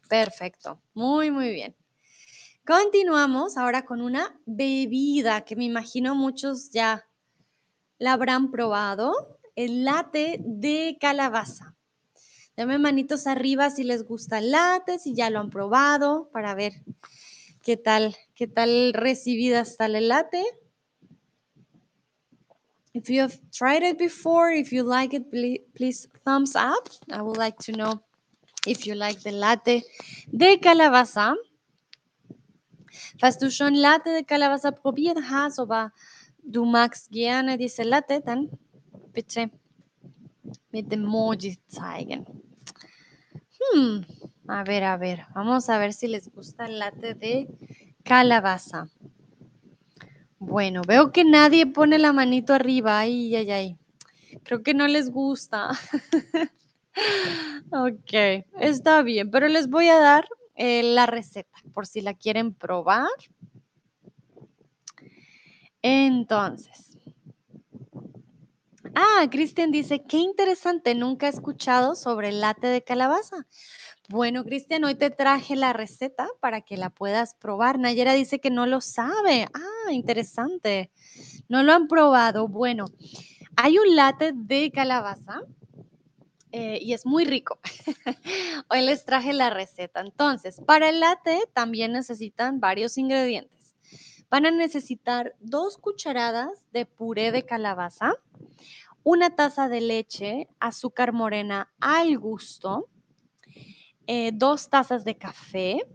[0.08, 1.76] Perfecto, muy, muy bien.
[2.66, 7.06] Continuamos ahora con una bebida que me imagino muchos ya
[7.98, 11.74] la habrán probado, el latte de calabaza.
[12.56, 16.72] Dame manitos arriba si les gusta el latte, si ya lo han probado, para ver
[17.62, 20.42] qué tal, qué tal recibida está el latte.
[22.94, 25.30] If you have tried it before, if you like it,
[25.74, 26.88] please thumbs up.
[27.12, 28.02] I would like to know
[28.66, 29.84] if you like the latte
[30.32, 31.34] de calabaza.
[33.20, 35.92] Falls du schon Latte de Calabaza probiert hast, aber
[36.42, 38.50] du magst gerne diese Latte, dann
[39.12, 39.50] bitte
[40.70, 42.26] mit Emoji zeigen.
[44.46, 47.48] A ver, a ver, vamos a ver si les gusta el latte de
[48.04, 48.88] calabaza.
[50.38, 52.98] Bueno, veo que nadie pone la manito arriba.
[52.98, 53.78] Ay, ay, ay.
[54.42, 55.70] Creo que no les gusta.
[57.72, 62.54] ok, está bien, pero les voy a dar eh, la receta por si la quieren
[62.54, 63.08] probar.
[65.82, 66.98] Entonces.
[68.94, 73.46] Ah, Cristian dice, qué interesante, nunca he escuchado sobre el latte de calabaza.
[74.08, 77.78] Bueno, Cristian, hoy te traje la receta para que la puedas probar.
[77.78, 79.48] Nayera dice que no lo sabe.
[79.54, 80.90] Ah, interesante.
[81.48, 82.46] No lo han probado.
[82.46, 82.84] Bueno,
[83.56, 85.40] hay un latte de calabaza
[86.56, 87.58] eh, y es muy rico.
[88.70, 90.00] hoy les traje la receta.
[90.00, 93.74] Entonces, para el latte también necesitan varios ingredientes.
[94.30, 98.14] Van a necesitar dos cucharadas de puré de calabaza,
[99.02, 102.88] una taza de leche, azúcar morena al gusto
[104.06, 105.86] eh, dos tazas de café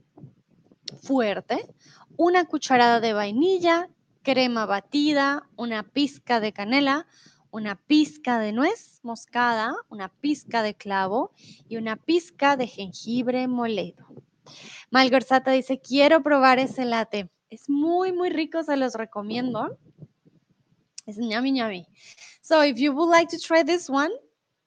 [1.04, 1.74] fuerte,
[2.18, 3.88] una cucharada de vainilla,
[4.24, 7.08] crema batida, una pizca de canela,
[7.52, 11.32] una pizca de nuez moscada, una pizca de clavo
[11.68, 14.06] y una pizca de jengibre molido.
[14.92, 17.30] Malgorzata dice, quiero probar ese latte.
[17.50, 19.78] Es muy, muy rico, se los recomiendo.
[21.06, 21.88] Es ñami ñami.
[22.42, 24.12] So if you would like to try this one,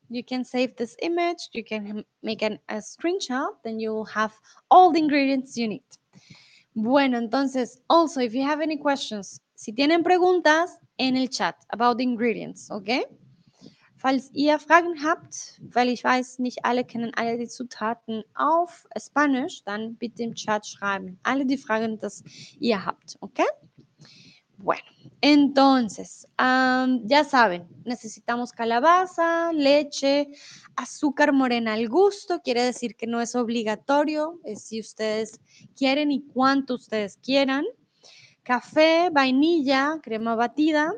[0.09, 4.33] you can save this image, you can make a screenshot, then you will have
[4.71, 5.83] all the ingredients you need.
[6.75, 11.99] Bueno, entonces, also, if you have any questions, si tienen preguntas, en el chat about
[11.99, 13.05] the ingredients, okay?
[13.97, 19.63] Falls ihr Fragen habt, weil ich weiß, nicht alle kennen alle die Zutaten auf Spanisch,
[19.65, 21.21] dann bitte im Chat schreiben.
[21.23, 23.47] Alle die Fragen, die ihr habt, okay?
[24.59, 24.83] Bueno,
[25.21, 30.29] entonces, ya saben, necesitamos calabaza, leche,
[30.75, 35.41] azúcar morena al gusto, quiere decir que no es obligatorio, es si ustedes
[35.77, 37.65] quieren y cuánto ustedes quieran.
[38.43, 40.93] Café, vainilla, crema batida,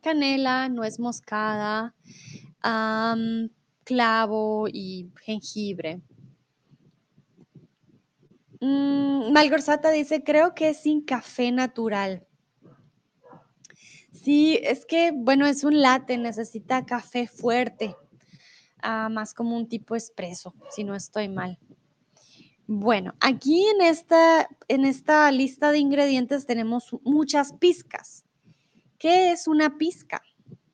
[0.00, 1.94] canela, nuez moscada,
[3.84, 6.02] clavo y jengibre.
[8.60, 12.26] Mm, Malgorzata dice, creo que es sin café natural.
[14.12, 17.94] Sí, es que, bueno, es un latte, necesita café fuerte,
[18.82, 21.58] ah, más como un tipo espresso, si no estoy mal.
[22.66, 28.24] Bueno, aquí en esta, en esta lista de ingredientes tenemos muchas pizcas.
[28.98, 30.22] ¿Qué es una pizca?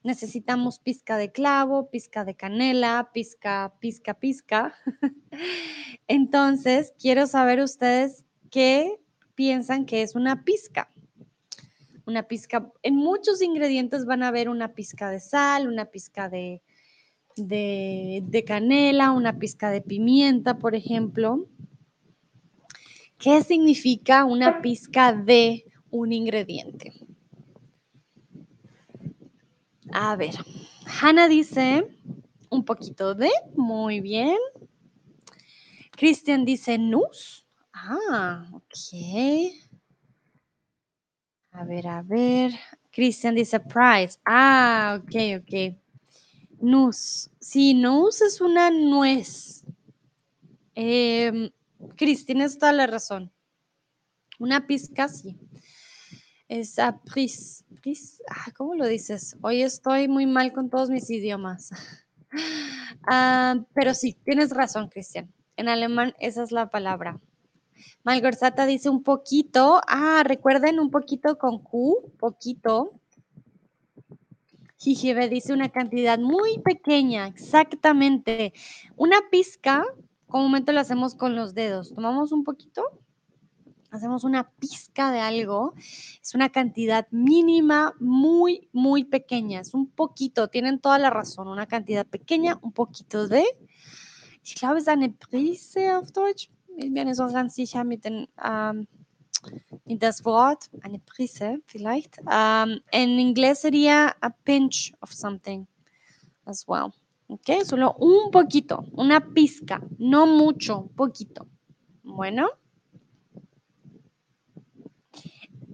[0.03, 4.75] Necesitamos pizca de clavo, pizca de canela, pizca, pizca, pizca.
[6.09, 8.99] Entonces, quiero saber ustedes qué
[9.35, 10.91] piensan que es una pizca
[12.11, 16.61] una pizca, en muchos ingredientes van a ver una pizca de sal, una pizca de,
[17.37, 21.47] de, canela, una pizca de pimienta, por ejemplo.
[23.21, 26.95] ¿Qué significa una pizca de un ingrediente?
[29.93, 30.35] A ver,
[30.87, 31.87] Hannah dice
[32.49, 34.39] un poquito de, muy bien.
[35.91, 37.45] Christian dice nus.
[37.75, 38.73] Ah, ok.
[41.53, 42.53] A ver, a ver.
[42.91, 44.19] Christian dice prize.
[44.25, 45.77] Ah, ok, ok.
[46.63, 47.29] Nus.
[47.39, 49.63] Sí, nus es una nuez.
[50.75, 51.53] Eh,
[51.97, 53.33] Christian, es toda la razón.
[54.39, 55.37] Una pizca, sí.
[56.49, 59.37] Esa pris, pris, ah, ¿cómo lo dices?
[59.43, 61.71] Hoy estoy muy mal con todos mis idiomas.
[63.07, 65.33] Ah, pero sí, tienes razón, Cristian.
[65.57, 67.19] En alemán esa es la palabra.
[68.05, 69.81] Malgorzata dice un poquito.
[69.87, 72.93] Ah, recuerden un poquito con Q, poquito.
[74.79, 78.55] Jijibe dice una cantidad muy pequeña, exactamente.
[78.97, 79.85] Una pizca,
[80.31, 81.95] comúnmente lo hacemos con los dedos.
[81.95, 82.83] Tomamos un poquito,
[83.91, 85.75] hacemos una pizca de algo.
[86.23, 89.61] Es una cantidad mínima, muy, muy pequeña.
[89.61, 91.49] Es un poquito, tienen toda la razón.
[91.49, 93.45] Una cantidad pequeña, un poquito de.
[94.43, 96.51] Ich glaube, es eine Prise auf Deutsch.
[96.79, 98.87] Ich bin nicht so ganz sicher mit den ähm,
[99.85, 102.19] mit das Wort, eine Prise vielleicht.
[102.21, 105.67] Um, en inglés sería a pinch of something
[106.45, 106.93] as well.
[107.33, 111.47] Ok, solo un poquito, una pizca, no mucho, poquito.
[112.03, 112.49] Bueno.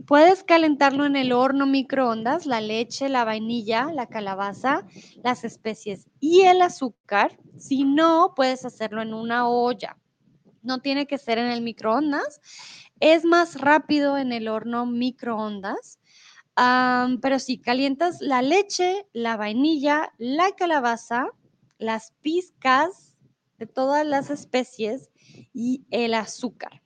[0.07, 4.87] Puedes calentarlo en el horno microondas, la leche, la vainilla, la calabaza,
[5.25, 7.39] las especies y el azúcar.
[7.57, 9.97] Si no, puedes hacerlo en una olla.
[10.63, 12.43] No tiene que ser en el microondas.
[13.01, 15.99] Es más rápido en el horno microondas.
[16.55, 21.31] Pero si calientas la leche, la vainilla, la calabaza,
[21.79, 23.16] las pizcas
[23.59, 25.11] de todas las especies
[25.53, 26.83] y el azúcar.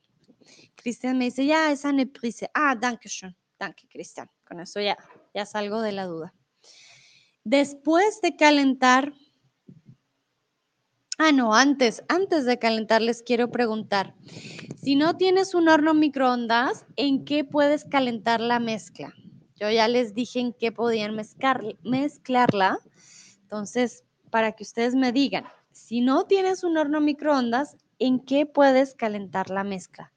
[0.77, 2.51] Cristian me dice, ya, esa neprise.
[2.55, 3.37] Ah, danke schön.
[3.59, 4.31] Danke, Cristian.
[4.47, 4.97] Con eso ya,
[5.35, 6.35] ya salgo de la duda.
[7.45, 9.13] Después de calentar,
[11.19, 14.15] ah, no, antes, antes de calentar les quiero preguntar,
[14.83, 19.15] si no tienes un horno microondas, ¿en qué puedes calentar la mezcla?
[19.57, 22.79] Yo ya les dije en qué podían mezclar, mezclarla.
[23.43, 28.95] Entonces, para que ustedes me digan, si no tienes un horno microondas, ¿en qué puedes
[28.95, 30.13] calentar la mezcla?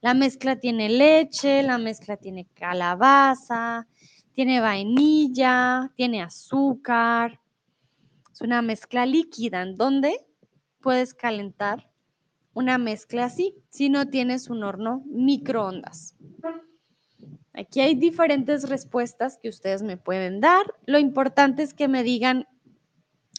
[0.00, 3.86] La mezcla tiene leche, la mezcla tiene calabaza,
[4.32, 7.40] tiene vainilla, tiene azúcar.
[8.32, 10.24] Es una mezcla líquida en donde
[10.80, 11.90] puedes calentar
[12.54, 16.16] una mezcla así si no tienes un horno microondas.
[17.52, 20.64] Aquí hay diferentes respuestas que ustedes me pueden dar.
[20.86, 22.46] Lo importante es que me digan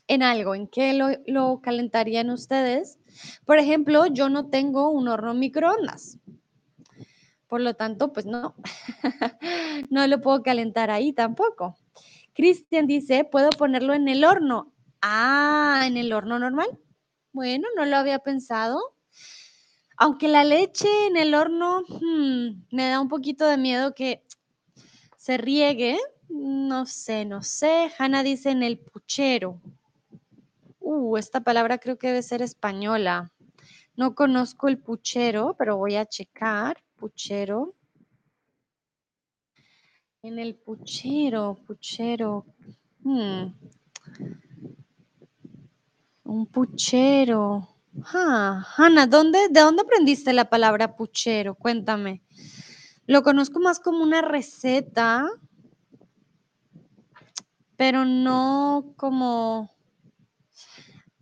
[0.10, 0.93] en algo, en qué
[1.28, 2.97] lo, calentarían ustedes.
[3.45, 6.18] Por ejemplo, yo no tengo un horno microondas.
[7.47, 8.55] Por lo tanto, pues no,
[9.89, 11.78] no lo puedo calentar ahí tampoco.
[12.34, 14.74] Cristian dice, ¿puedo ponerlo en el horno?
[15.01, 16.80] Ah, en el horno normal.
[17.32, 18.80] Bueno, no lo había pensado.
[19.95, 24.24] Aunque la leche en el horno hmm, me da un poquito de miedo que
[25.18, 25.99] se riegue.
[26.30, 27.91] No sé, no sé.
[27.99, 29.62] Hanna dice en el puchero.
[30.92, 33.32] Uh, esta palabra creo que debe ser española.
[33.96, 37.76] No conozco el puchero, pero voy a checar puchero.
[40.24, 42.44] En el puchero, puchero.
[43.04, 43.54] Hmm.
[46.24, 47.68] Un puchero.
[48.06, 51.54] Ah, Hanna, ¿dónde, ¿de dónde aprendiste la palabra puchero?
[51.54, 52.24] Cuéntame.
[53.06, 55.30] Lo conozco más como una receta,
[57.78, 59.78] pero no como...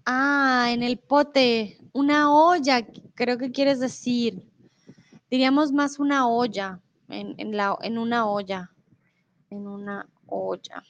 [0.10, 4.42] Ah, en el pote, una olla, creo que quieres decir
[5.30, 8.72] diríamos más una olla, en, la, en una olla,
[9.50, 10.84] en una olla.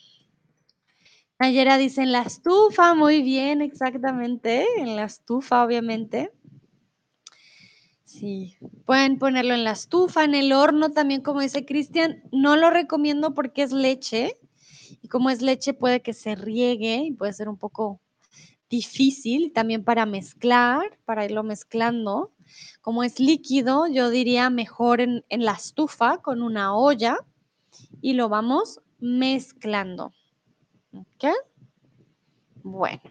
[1.39, 6.31] Nayera dice en la estufa, muy bien, exactamente, en la estufa, obviamente.
[8.05, 12.23] Sí, pueden ponerlo en la estufa, en el horno también, como dice Cristian.
[12.31, 14.37] No lo recomiendo porque es leche
[15.03, 18.01] y como es leche puede que se riegue y puede ser un poco
[18.69, 22.31] difícil también para mezclar, para irlo mezclando.
[22.81, 27.17] Como es líquido, yo diría mejor en, la estufa con una olla
[28.01, 30.13] y lo vamos mezclando.
[30.93, 31.25] ¿Ok?
[32.63, 33.01] Bueno.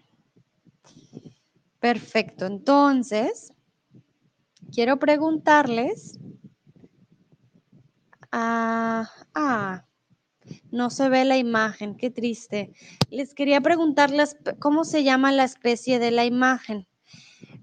[1.79, 2.45] Perfecto.
[2.45, 3.53] Entonces,
[4.71, 6.19] quiero preguntarles.
[8.31, 9.86] ah, ah
[10.71, 12.73] no se ve la imagen, qué triste.
[13.09, 16.87] Les quería preguntarles cómo se llama la especie de la imagen.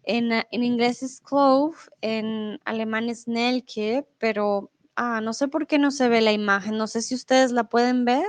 [0.05, 5.91] En, inglés es clove, en alemán es nelke, pero ah, no sé por qué no
[5.91, 6.77] se ve la imagen.
[6.77, 8.29] No sé si ustedes la pueden ver.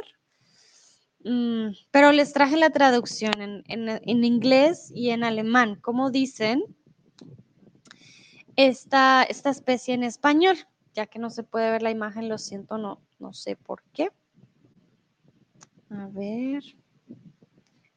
[1.23, 5.76] Mm, pero les traje la traducción en, en, en, inglés y en alemán.
[5.82, 6.63] ¿Cómo dicen
[8.55, 10.57] esta, esta especie en español?
[10.93, 14.11] Ya que no se puede ver la imagen, lo siento, no, no sé por qué.
[15.97, 16.63] A ver.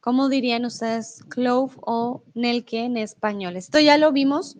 [0.00, 3.56] ¿Cómo dirían ustedes clove o nelke en español?
[3.56, 4.56] Esto ya lo vimos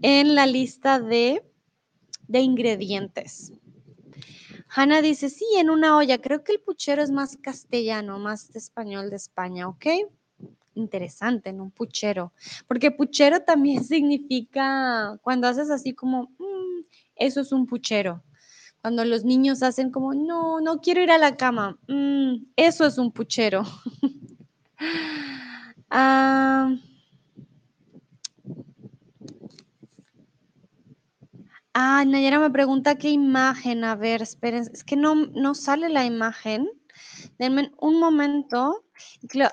[0.00, 1.42] en la lista de,
[2.28, 3.52] de ingredientes.
[4.68, 6.18] Hanna dice, sí, en una olla.
[6.18, 9.86] Creo que el puchero es más castellano, más español de España, ¿ok?
[10.74, 12.32] Interesante, en un puchero.
[12.68, 16.84] Porque puchero también significa, cuando haces así como, mmm,
[17.16, 18.22] eso es un puchero.
[18.82, 22.98] Cuando los niños hacen como, no, no quiero ir a la cama, mmm, eso es
[22.98, 23.64] un puchero.
[25.90, 26.74] ah,
[31.80, 33.84] Ah, Nayara me pregunta qué imagen.
[33.84, 36.68] A ver, esperen, es que no, no sale la imagen.
[37.38, 38.84] Denme un momento.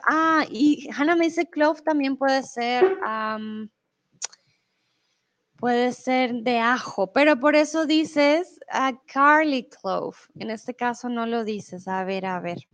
[0.09, 2.83] Ah, y Hannah me dice clove también puede ser,
[5.65, 10.15] puede ser de ajo, pero por eso dices a uh, garlic clove.
[10.35, 11.87] En este caso no lo dices.
[11.87, 12.67] A ver, a ver.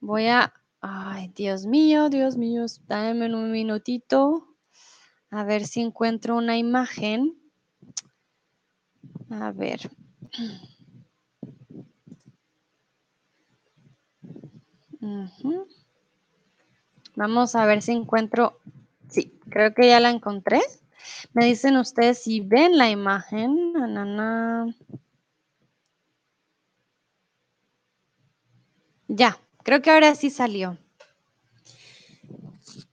[0.00, 4.48] Voy a, ay, Dios mío, Dios mío, dame un minutito.
[5.30, 7.38] A ver si encuentro una imagen.
[9.30, 9.88] A ver.
[17.14, 18.58] Vamos a ver si encuentro.
[19.08, 20.60] Sí, creo que ya la encontré.
[21.32, 23.72] Me dicen ustedes si ven la imagen.
[29.08, 30.78] Ya, creo que ahora sí salió.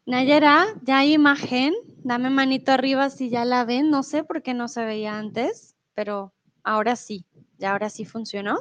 [0.05, 1.74] Nayara, ya hay imagen.
[2.03, 3.89] Dame manito arriba si ya la ven.
[3.89, 6.34] No sé por qué no se veía antes, pero
[6.64, 7.26] ahora sí.
[7.57, 8.59] Ya ahora sí funcionó.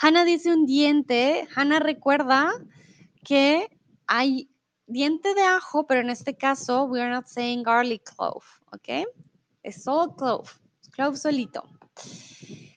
[0.00, 1.48] Hanna dice un diente.
[1.54, 2.52] Hanna recuerda
[3.24, 3.68] que
[4.06, 4.48] hay
[4.86, 9.06] diente de ajo, pero en este caso, we are not saying garlic clove, ¿ok?
[9.62, 10.48] Es solo clove,
[10.90, 11.64] clove solito.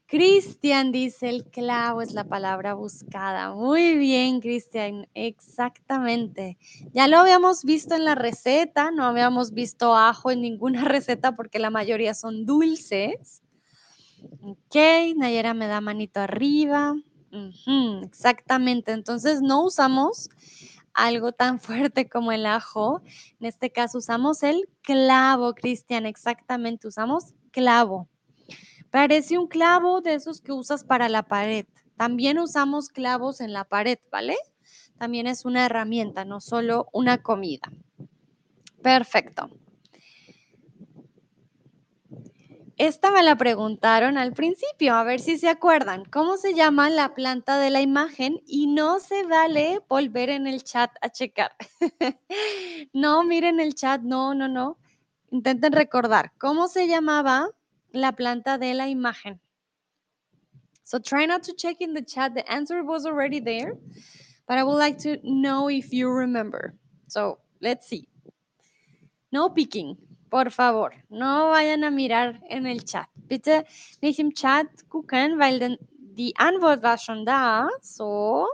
[0.08, 3.53] Cristian dice, el clavo es la palabra buscada.
[3.53, 6.58] Muy bien, Cristian, exactamente.
[6.93, 11.60] Ya lo habíamos visto en la receta, no habíamos visto ajo en ninguna receta porque
[11.60, 13.41] la mayoría son dulces.
[14.41, 14.76] Ok,
[15.18, 16.95] Nayera me da manito arriba.
[18.03, 20.30] Exactamente, entonces no usamos
[20.97, 23.01] algo tan fuerte como el ajo.
[23.39, 28.09] En este caso usamos el clavo, Cristian, exactamente, usamos clavo.
[28.89, 31.65] Parece un clavo de esos que usas para la pared.
[31.95, 34.35] También usamos clavos en la pared, ¿vale?
[34.97, 37.71] También es una herramienta, no solo una comida.
[38.81, 39.49] Perfecto.
[42.78, 46.05] Esta me la preguntaron al principio, a ver si se acuerdan.
[46.05, 48.39] ¿Cómo se llama la planta de la imagen?
[48.45, 51.55] Y no se vale volver en el chat a checar.
[52.93, 54.78] no, miren el chat, no, no, no.
[55.32, 56.34] Intenten recordar.
[56.38, 57.49] ¿Cómo se llamaba
[57.93, 59.41] la planta de la imagen?
[60.84, 62.36] So try not to check in the chat.
[62.36, 63.75] The answer was already there,
[64.47, 66.75] but I would like to know if you remember.
[67.07, 68.07] So let's see.
[69.32, 69.97] No picking.
[70.30, 73.07] Por favor, no vayan a mirar en el Chat.
[73.15, 73.65] Bitte
[74.01, 77.69] nicht im Chat gucken, weil denn die Antwort war schon da.
[77.82, 78.47] So,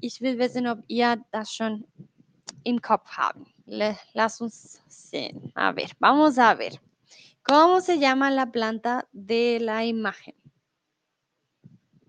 [0.00, 1.84] ich will wissen, ob ihr das schon
[2.64, 3.46] im Kopf haben.
[3.66, 5.52] Le, lass uns sehen.
[5.54, 6.80] A ver, vamos a ver.
[7.42, 10.34] ¿Cómo se llama la planta de la imagen?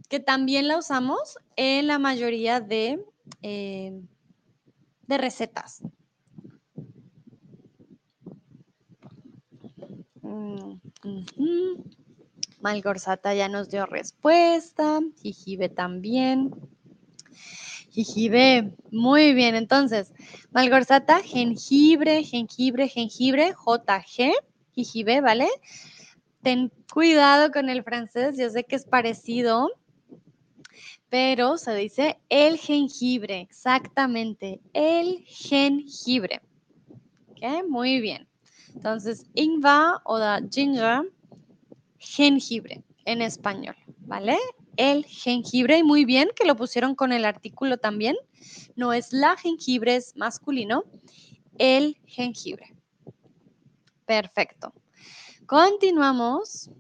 [0.10, 3.06] Que también la usamos en la mayoría de,
[3.42, 4.02] eh,
[5.04, 5.82] de recetas.
[10.32, 11.82] Mm.
[12.62, 15.00] Malgorzata ya nos dio respuesta.
[15.22, 16.52] Jijibe también.
[17.90, 19.56] Jijibe, muy bien.
[19.56, 20.14] Entonces,
[20.52, 24.34] Malgorzata, jengibre, jengibre, jengibre, JG,
[24.74, 25.48] jijibe, ¿vale?
[26.42, 29.70] Ten cuidado con el francés, yo sé que es parecido,
[31.10, 36.42] pero se dice el jengibre, exactamente, el jengibre.
[37.30, 37.68] ¿Ok?
[37.68, 38.31] Muy bien.
[38.82, 40.18] Entonces, ingwer o
[40.52, 41.04] ginger,
[42.00, 44.40] jengibre en español, ¿vale?
[44.76, 48.16] El jengibre, y muy bien que lo pusieron con el artículo también.
[48.76, 50.84] No es la jengibre, es masculino.
[51.60, 52.76] El jengibre.
[54.08, 54.74] Perfecto.
[55.46, 56.72] Continuamos.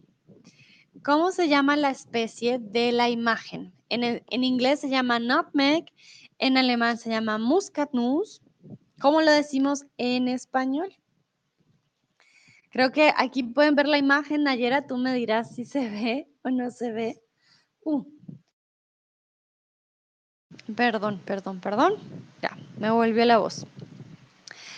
[1.03, 3.75] ¿Cómo se llama la especie de la imagen?
[3.89, 5.85] En, en inglés se llama nutmeg,
[6.39, 8.41] en alemán se llama muskatnuss.
[8.99, 10.95] ¿Cómo lo decimos en español?
[12.71, 14.43] Creo que aquí pueden ver la imagen.
[14.43, 17.21] Nayera, tú me dirás si se ve o no se ve.
[17.83, 18.03] Uh.
[20.75, 21.95] Perdón, perdón, perdón.
[22.41, 23.65] Ya, me volvió la voz.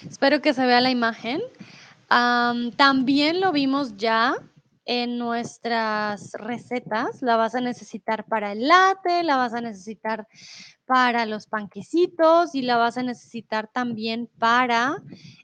[0.08, 1.42] Espero que se vea la imagen.
[2.76, 4.36] también lo vimos ya
[4.86, 7.22] en nuestras recetas.
[7.22, 10.28] La vas a necesitar para el latte, la vas a necesitar
[10.86, 14.98] para los panquecitos y la vas a necesitar también para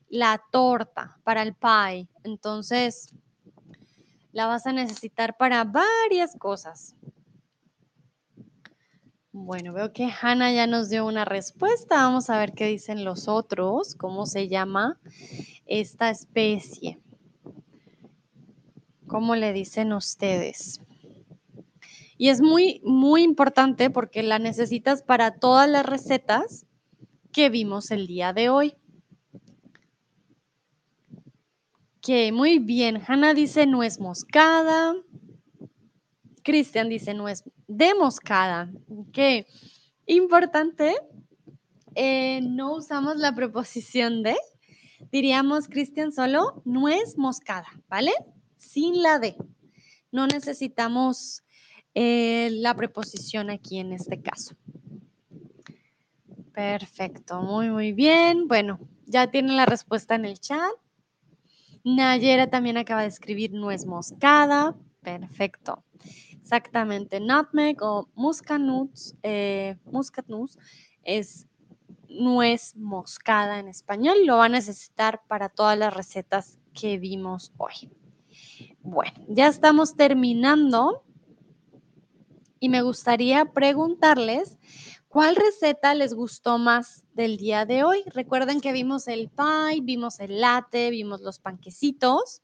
[0.10, 2.08] la torta, para el pie.
[2.24, 3.14] Entonces,
[4.32, 6.96] la vas a necesitar para varias cosas.
[9.32, 11.98] Bueno, veo que Hannah ya nos dio una respuesta.
[11.98, 15.00] Vamos a ver qué dicen los otros, cómo se llama
[15.66, 17.00] esta especie.
[19.10, 20.80] ¿Cómo le dicen ustedes?
[22.20, 26.68] Y es muy, muy importante porque la necesitas para todas las recetas
[27.32, 28.76] que vimos el día de hoy.
[31.98, 33.02] Ok, muy bien.
[33.06, 34.96] Hannah dice nuez moscada.
[36.44, 38.72] Cristian dice nuez de moscada.
[38.90, 39.18] Ok,
[40.06, 40.96] importante.
[41.96, 44.38] Eh, no usamos la preposición de.
[45.12, 48.12] Diríamos, Cristian, solo nuez moscada, ¿vale?
[48.60, 49.36] Sin la de.
[50.12, 51.44] No necesitamos
[51.96, 54.56] eh, la preposición aquí en este caso.
[56.54, 58.48] Perfecto, muy, muy bien.
[58.48, 60.72] Bueno, ya tienen la respuesta en el chat.
[61.84, 64.76] Nayera también acaba de escribir nuez moscada.
[65.02, 65.84] Perfecto.
[66.32, 67.20] Exactamente.
[67.20, 69.78] Nutmeg o muscanuts, eh,
[71.04, 71.48] es
[72.10, 74.26] nuez moscada en español.
[74.26, 77.90] Lo va a necesitar para todas las recetas que vimos hoy.
[78.90, 81.04] Bueno, ya estamos terminando
[82.60, 84.58] y me gustaría preguntarles
[85.10, 88.04] ¿Cuál receta les gustó más del día de hoy?
[88.14, 92.44] Recuerden que vimos el pie, vimos el latte, vimos los panquecitos.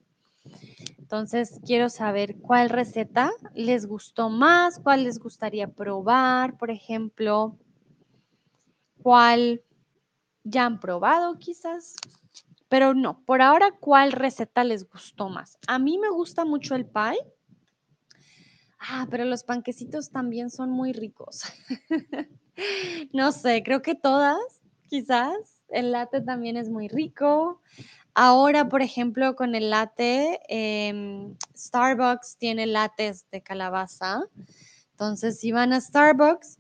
[0.98, 7.56] Entonces, quiero saber cuál receta les gustó más, cuál les gustaría probar, por ejemplo,
[9.04, 9.62] cuál
[10.44, 11.94] ya han probado quizás.
[12.76, 15.58] Pero no, por ahora, ¿cuál receta les gustó más?
[15.66, 17.18] A mí me gusta mucho el pie.
[18.78, 21.44] Ah, pero los panquecitos también son muy ricos.
[23.14, 24.38] No sé, creo que todas,
[24.90, 25.64] quizás.
[25.70, 27.62] El latte también es muy rico.
[28.14, 34.22] Ahora, por ejemplo, con el latte, em, Starbucks tiene lattes de calabaza.
[34.92, 36.60] Entonces, si van a Starbucks,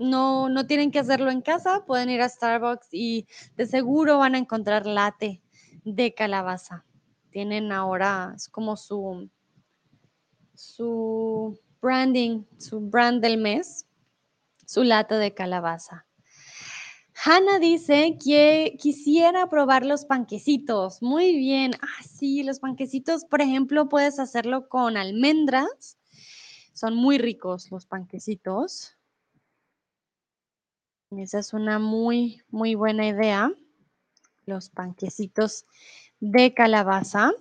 [0.00, 4.34] no, no tienen que hacerlo en casa, pueden ir a Starbucks y de seguro van
[4.34, 5.40] a encontrar latte
[5.84, 6.84] de calabaza.
[7.30, 9.30] Tienen ahora, es como su,
[10.54, 13.86] su branding, su brand del mes
[14.70, 16.06] su lata de calabaza.
[17.24, 21.02] Hannah dice que quisiera probar los panquecitos.
[21.02, 21.72] Muy bien.
[21.82, 25.98] Ah, sí, los panquecitos, por ejemplo, puedes hacerlo con almendras.
[26.72, 28.96] Son muy ricos los panquecitos.
[31.10, 33.52] Esa es una muy, muy buena idea.
[34.46, 35.66] Los panquecitos
[36.20, 37.32] de calabaza.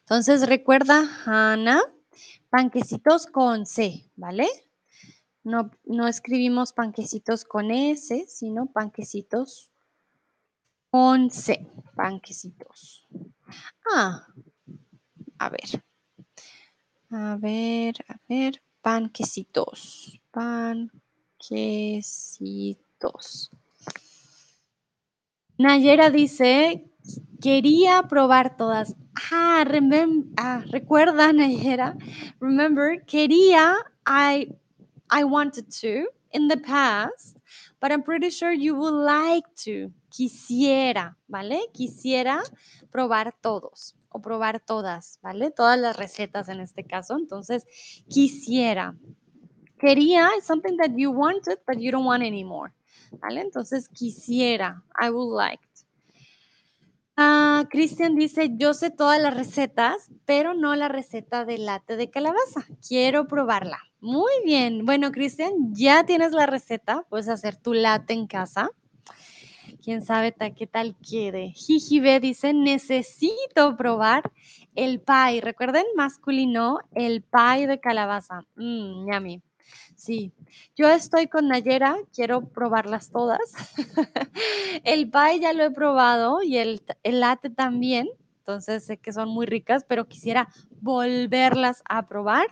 [0.00, 1.82] Entonces, recuerda, Hannah,
[2.50, 4.46] panquecitos con C, ¿vale?
[5.42, 9.70] No, no escribimos panquecitos con S, sino panquecitos
[10.90, 11.66] con C.
[11.96, 13.08] Panquecitos.
[13.92, 14.24] Ah,
[15.38, 15.82] a ver.
[17.10, 18.62] A ver, a ver.
[18.82, 20.20] Panquecitos.
[21.48, 23.50] Panquecitos.
[25.58, 26.84] Nayera dice,
[27.40, 28.94] quería probar todas.
[29.30, 29.64] Ah,
[30.36, 31.96] ah recuerda, Nayera.
[32.40, 33.76] Remember, quería,
[34.06, 34.48] I
[35.10, 37.36] I wanted to in the past,
[37.80, 39.92] but I'm pretty sure you would like to.
[40.10, 41.60] Quisiera, ¿vale?
[41.72, 42.42] Quisiera
[42.90, 45.50] probar todos o probar todas, ¿vale?
[45.50, 47.16] Todas las recetas en este caso.
[47.16, 47.64] Entonces,
[48.08, 48.96] quisiera.
[49.84, 52.72] Quería is something that you wanted, but you don't want anymore.
[53.20, 53.42] ¿Vale?
[53.42, 54.82] Entonces, quisiera.
[54.98, 55.62] I would like.
[57.18, 62.08] Ah, Cristian dice, yo sé todas las recetas, pero no la receta de latte de
[62.08, 62.64] calabaza.
[62.88, 63.78] Quiero probarla.
[64.00, 64.86] Muy bien.
[64.86, 67.04] Bueno, Cristian, ya tienes la receta.
[67.10, 68.70] Puedes hacer tu latte en casa.
[69.82, 71.50] Quién sabe qué tal quede.
[71.50, 74.32] Jijibe dice, necesito probar
[74.74, 75.42] el pie.
[75.42, 78.46] Recuerden, masculino, el pie de calabaza.
[78.56, 79.42] Mmm, yummy.
[79.96, 80.32] Sí,
[80.76, 83.40] yo estoy con Nayera, quiero probarlas todas.
[84.84, 89.28] el pie ya lo he probado y el, el latte también, entonces sé que son
[89.28, 90.48] muy ricas, pero quisiera
[90.80, 92.46] volverlas a probar.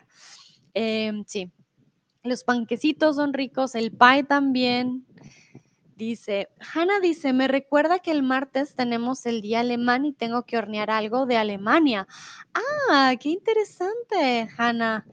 [0.74, 1.51] Em, sí,
[2.22, 5.05] los panquecitos son ricos, el pie también.
[5.97, 10.57] Dice, Hanna dice, me recuerda que el martes tenemos el día alemán y tengo que
[10.57, 12.09] hornear algo de Alemania.
[12.55, 15.05] Ah, qué interesante, Hanna.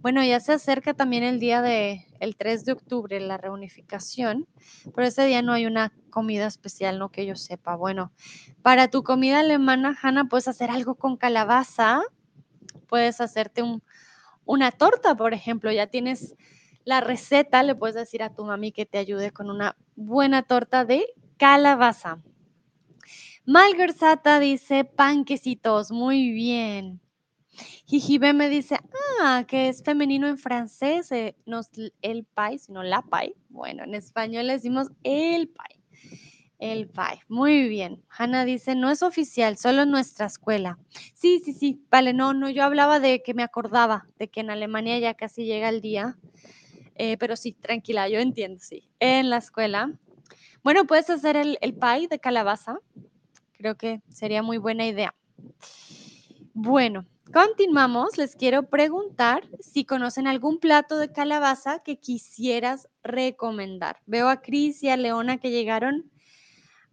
[0.00, 4.46] Bueno, ya se acerca también el día de el 3 de octubre, la reunificación,
[4.94, 7.74] pero ese día no hay una comida especial, no que yo sepa.
[7.74, 8.12] Bueno,
[8.62, 12.02] para tu comida alemana, Hanna, puedes hacer algo con calabaza,
[12.86, 13.82] puedes hacerte un,
[14.44, 16.36] una torta, por ejemplo, ya tienes
[16.84, 20.84] la receta, le puedes decir a tu mami que te ayude con una buena torta
[20.84, 21.06] de
[21.38, 22.20] calabaza.
[23.44, 27.00] Malgersata dice panquecitos, muy bien.
[27.86, 28.78] Jijibe me dice,
[29.22, 31.60] ah, que es femenino en francés, eh, no
[32.02, 33.34] el pie, sino la pie.
[33.48, 35.82] Bueno, en español le decimos el pie.
[36.58, 38.02] El pie, muy bien.
[38.08, 40.78] Hanna dice, no es oficial, solo en nuestra escuela.
[41.14, 44.50] Sí, sí, sí, vale, no, no, yo hablaba de que me acordaba de que en
[44.50, 46.18] Alemania ya casi llega el día,
[46.96, 48.88] eh, pero sí, tranquila, yo entiendo, sí.
[48.98, 49.92] En la escuela.
[50.64, 52.78] Bueno, puedes hacer el, el pie de calabaza,
[53.52, 55.14] creo que sería muy buena idea.
[56.54, 64.00] Bueno, Continuamos, les quiero preguntar si conocen algún plato de calabaza que quisieras recomendar.
[64.06, 66.10] Veo a Cris y a Leona que llegaron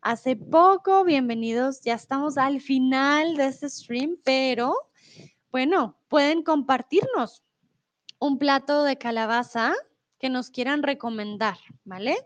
[0.02, 1.06] hace poco.
[1.06, 4.76] Bienvenidos, ya estamos al final de este stream, pero
[5.52, 7.42] bueno, pueden compartirnos
[8.20, 9.74] un plato de calabaza
[10.20, 12.18] que nos quieran recomendar, ¿vale?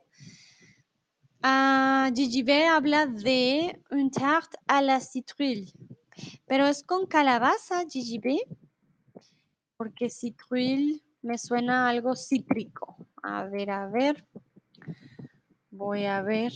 [1.43, 5.71] Ah, Gigi B habla de un tarte à la citrouille.
[6.45, 8.39] Pero es con calabaza, GGB,
[9.77, 12.97] porque citruil me suena algo cítrico.
[13.23, 14.27] A ver, a ver.
[15.71, 16.51] Voy a ver.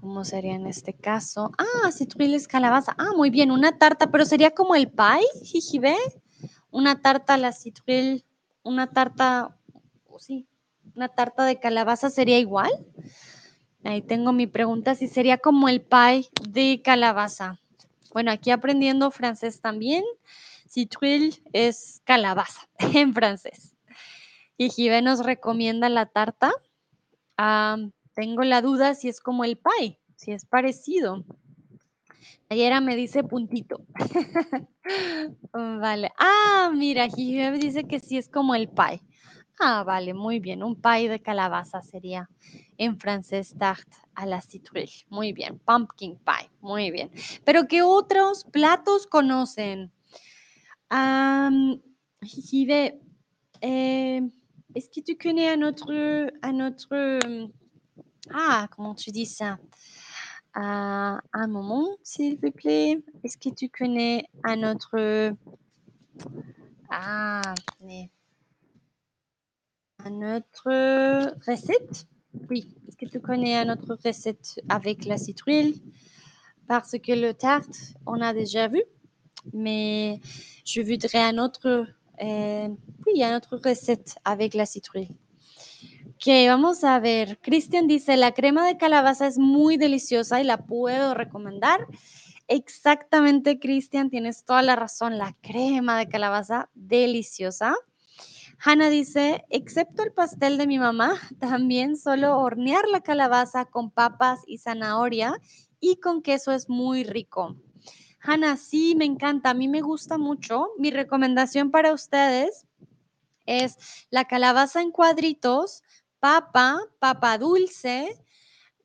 [0.00, 1.50] ¿Cómo sería en este caso?
[1.58, 2.94] Ah, citruil es calabaza.
[2.98, 5.96] Ah, muy bien, una tarta, pero sería como el pie, jijibe.
[6.70, 8.24] Una tarta la citruil,
[8.62, 9.56] una tarta,
[10.06, 10.46] oh, sí,
[10.94, 12.70] una tarta de calabaza sería igual.
[13.86, 17.60] Ahí tengo mi pregunta, si sería como el pie de calabaza.
[18.12, 20.02] Bueno, aquí aprendiendo francés también.
[20.68, 23.76] Citruil es calabaza en francés.
[24.58, 26.50] Y Jive nos recomienda la tarta.
[28.14, 31.24] tengo la duda si es como el pie, si es parecido.
[32.48, 33.86] Ayer me dice puntito.
[35.52, 36.10] vale.
[36.18, 39.00] Ah, mira, Jive dice que sí es como el pie.
[39.58, 40.62] Ah, vale, muy bien.
[40.62, 42.28] Un pie de calabaza sería
[42.78, 45.06] en francés tarte à la citrouille.
[45.08, 45.58] Muy bien.
[45.58, 46.50] Pumpkin pie.
[46.60, 47.10] Muy bien.
[47.44, 49.90] Pero ¿qué otros platos conocen?
[50.90, 51.80] Um,
[53.60, 54.22] eh,
[54.74, 55.90] Est-ce que tu connais un autre,
[56.42, 57.48] autre,
[58.30, 59.58] ah, comment tu dis ça?
[60.54, 63.02] Uh, un moment, s'il vous plaît.
[63.24, 65.34] Est-ce que tu connais un autre,
[66.90, 68.10] ah, mais
[70.10, 72.06] notre recette?
[72.50, 75.82] Oui, est-ce que tu connais notre recette avec la citrouille?
[76.66, 78.82] Parce que le tarte, on a déjà vu,
[79.52, 80.20] mais
[80.64, 81.86] je voudrais un autre,
[82.18, 82.68] eh,
[83.06, 85.10] oui, une autre recette avec la citrouille.
[86.08, 87.38] Ok, vamos a ver.
[87.40, 91.86] Cristian dice, la crema de calabaza es muy deliciosa y la puedo recomendar.
[92.48, 95.18] Exactamente, Cristian, tienes toda la razón.
[95.18, 97.74] La crema de calabaza, deliciosa.
[98.58, 104.40] Hanna dice, excepto el pastel de mi mamá, también solo hornear la calabaza con papas
[104.46, 105.38] y zanahoria
[105.80, 107.56] y con queso es muy rico.
[108.20, 110.70] Hanna, sí, me encanta, a mí me gusta mucho.
[110.78, 112.66] Mi recomendación para ustedes
[113.44, 113.76] es
[114.10, 115.82] la calabaza en cuadritos,
[116.18, 118.16] papa, papa dulce,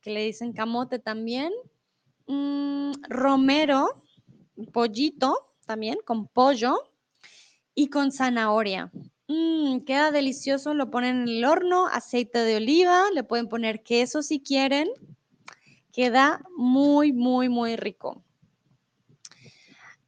[0.01, 1.51] que le dicen camote también,
[2.28, 4.03] mm, romero,
[4.72, 6.78] pollito también, con pollo
[7.74, 8.91] y con zanahoria.
[9.32, 14.21] Mm, queda delicioso, lo ponen en el horno, aceite de oliva, le pueden poner queso
[14.21, 14.89] si quieren.
[15.93, 18.23] Queda muy, muy, muy rico.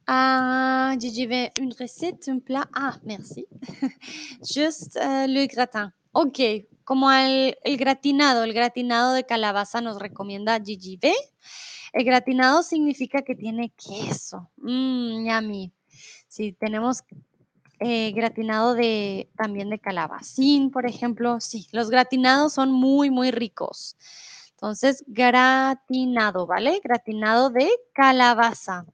[0.06, 2.68] Ah, je vais une recette, un plat.
[2.74, 3.46] Ah, merci.
[4.42, 5.94] Juste uh, le gratin.
[6.12, 6.38] Ok,
[6.84, 11.14] como el, el, gratinado, el gratinado de calabaza nos recomienda Gigi B.
[11.94, 14.50] El gratinado significa que tiene queso.
[14.58, 15.72] Mmm, yummy.
[16.28, 17.02] Si tenemos
[17.86, 21.38] eh, gratinado de también de calabacín, por ejemplo.
[21.38, 23.98] Sí, los gratinados son muy, muy ricos.
[24.52, 26.80] Entonces, gratinado, ¿vale?
[26.82, 28.86] Gratinado de calabaza.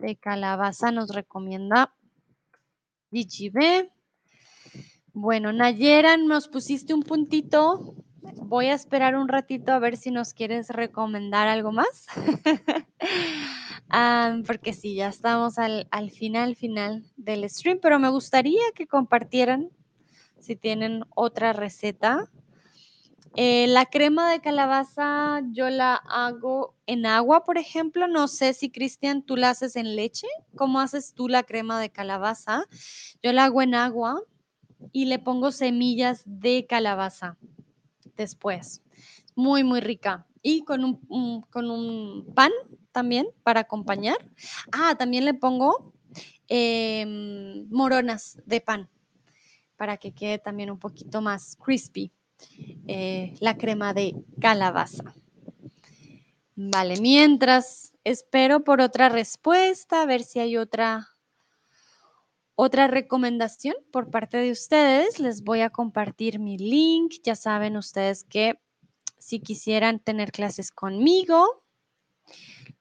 [0.00, 1.94] De calabaza nos recomienda
[3.12, 3.92] B.
[5.12, 7.94] Bueno, Nayera, nos pusiste un puntito.
[8.22, 12.06] Voy a esperar un ratito a ver si nos quieres recomendar algo más.
[13.90, 19.70] Ah, porque sí, ya estamos al, final, final del stream, pero me gustaría que compartieran
[20.40, 22.28] si tienen otra receta
[23.36, 28.06] Eh, la crema de calabaza yo la hago en agua, por ejemplo.
[28.06, 30.28] No sé si, Cristian, tú la haces en leche.
[30.56, 32.64] ¿Cómo haces tú la crema de calabaza?
[33.22, 34.22] Yo la hago en agua
[34.92, 37.36] y le pongo semillas de calabaza
[38.16, 38.82] después.
[39.34, 40.26] Muy, muy rica.
[40.42, 42.52] Y con un, con un pan
[42.94, 44.16] también para acompañar.
[44.72, 45.92] Ah, también le pongo
[46.48, 48.88] em, moronas de pan
[49.76, 52.12] para que quede también un poquito más crispy
[52.86, 55.14] eh, la crema de calabaza.
[56.54, 61.08] Vale, mientras espero por otra respuesta, a ver si hay otra,
[62.54, 65.18] otra recomendación por parte de ustedes.
[65.18, 67.14] Les voy a compartir mi link.
[67.24, 68.54] Ya saben ustedes que
[69.18, 71.63] si quisieran tener clases conmigo,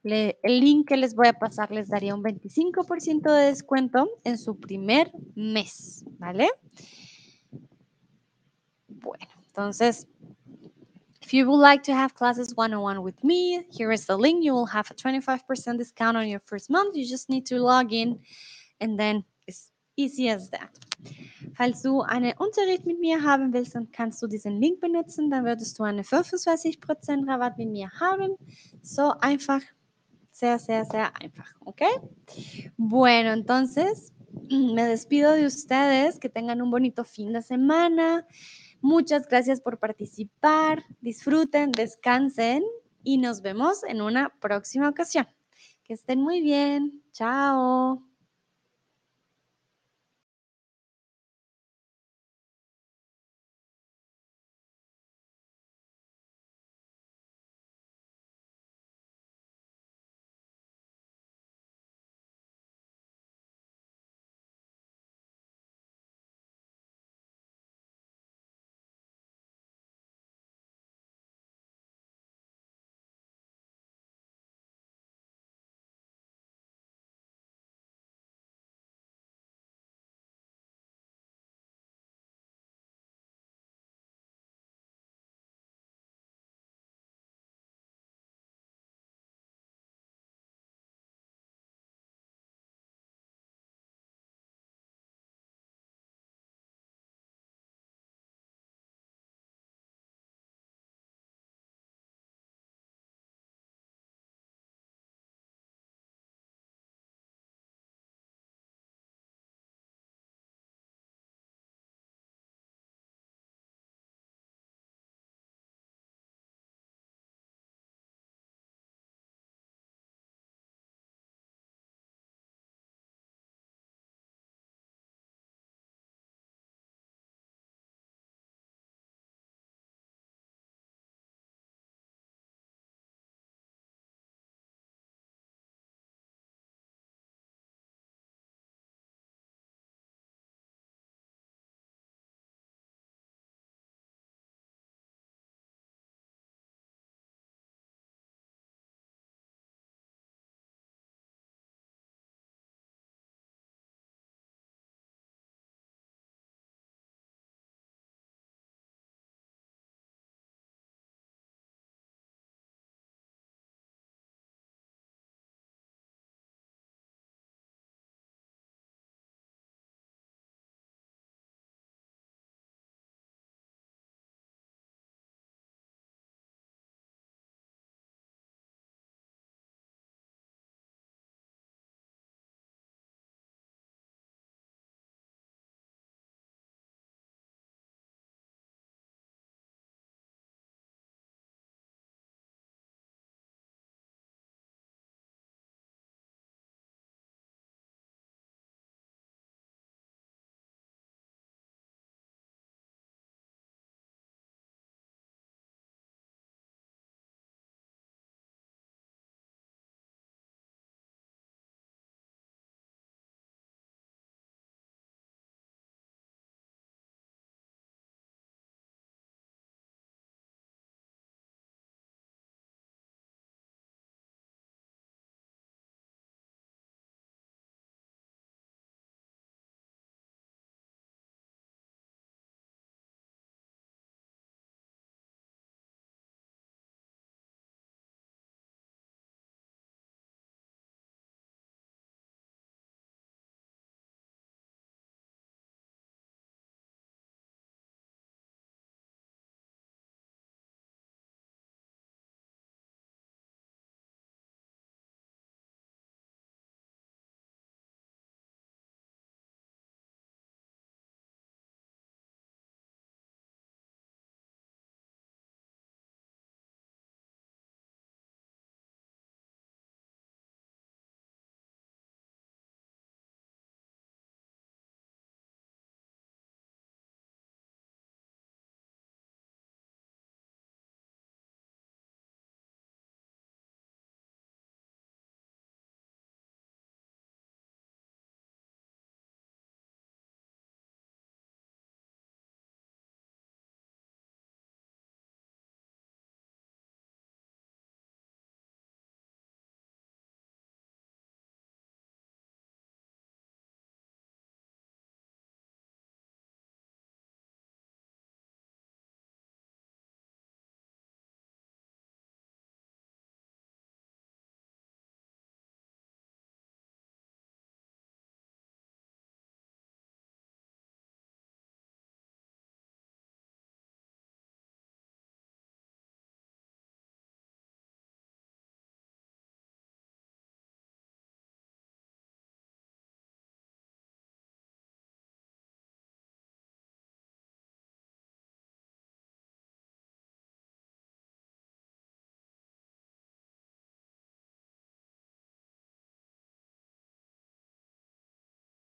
[0.03, 4.59] el link que les voy a pasar les daría un 25% de descuento en su
[4.59, 6.49] primer mes, ¿vale?
[8.87, 10.07] Bueno, entonces,
[11.21, 14.43] if you would like to have classes one-on-one with me, here is the link.
[14.43, 16.95] You will have a 25% discount on your first month.
[16.95, 18.19] You just need to log in
[18.79, 20.69] and then it's easy as that.
[21.55, 25.29] Falls du einen Unterricht mit mir haben willst, dann kannst du diesen Link benutzen.
[25.29, 28.35] Dann würdest du eine 25% Rabatt mit mir haben.
[28.81, 29.61] So einfach,
[30.31, 31.81] sehr, sehr, sehr einfach, ¿ok?
[32.77, 34.11] Bueno, entonces
[34.49, 36.19] me despido de ustedes.
[36.19, 38.25] Que tengan un bonito fin de semana.
[38.81, 40.83] Muchas gracias por participar.
[41.01, 42.63] Disfruten, descansen
[43.03, 45.27] y nos vemos en una próxima ocasión.
[45.83, 47.03] Que estén muy bien.
[47.11, 48.12] Chao.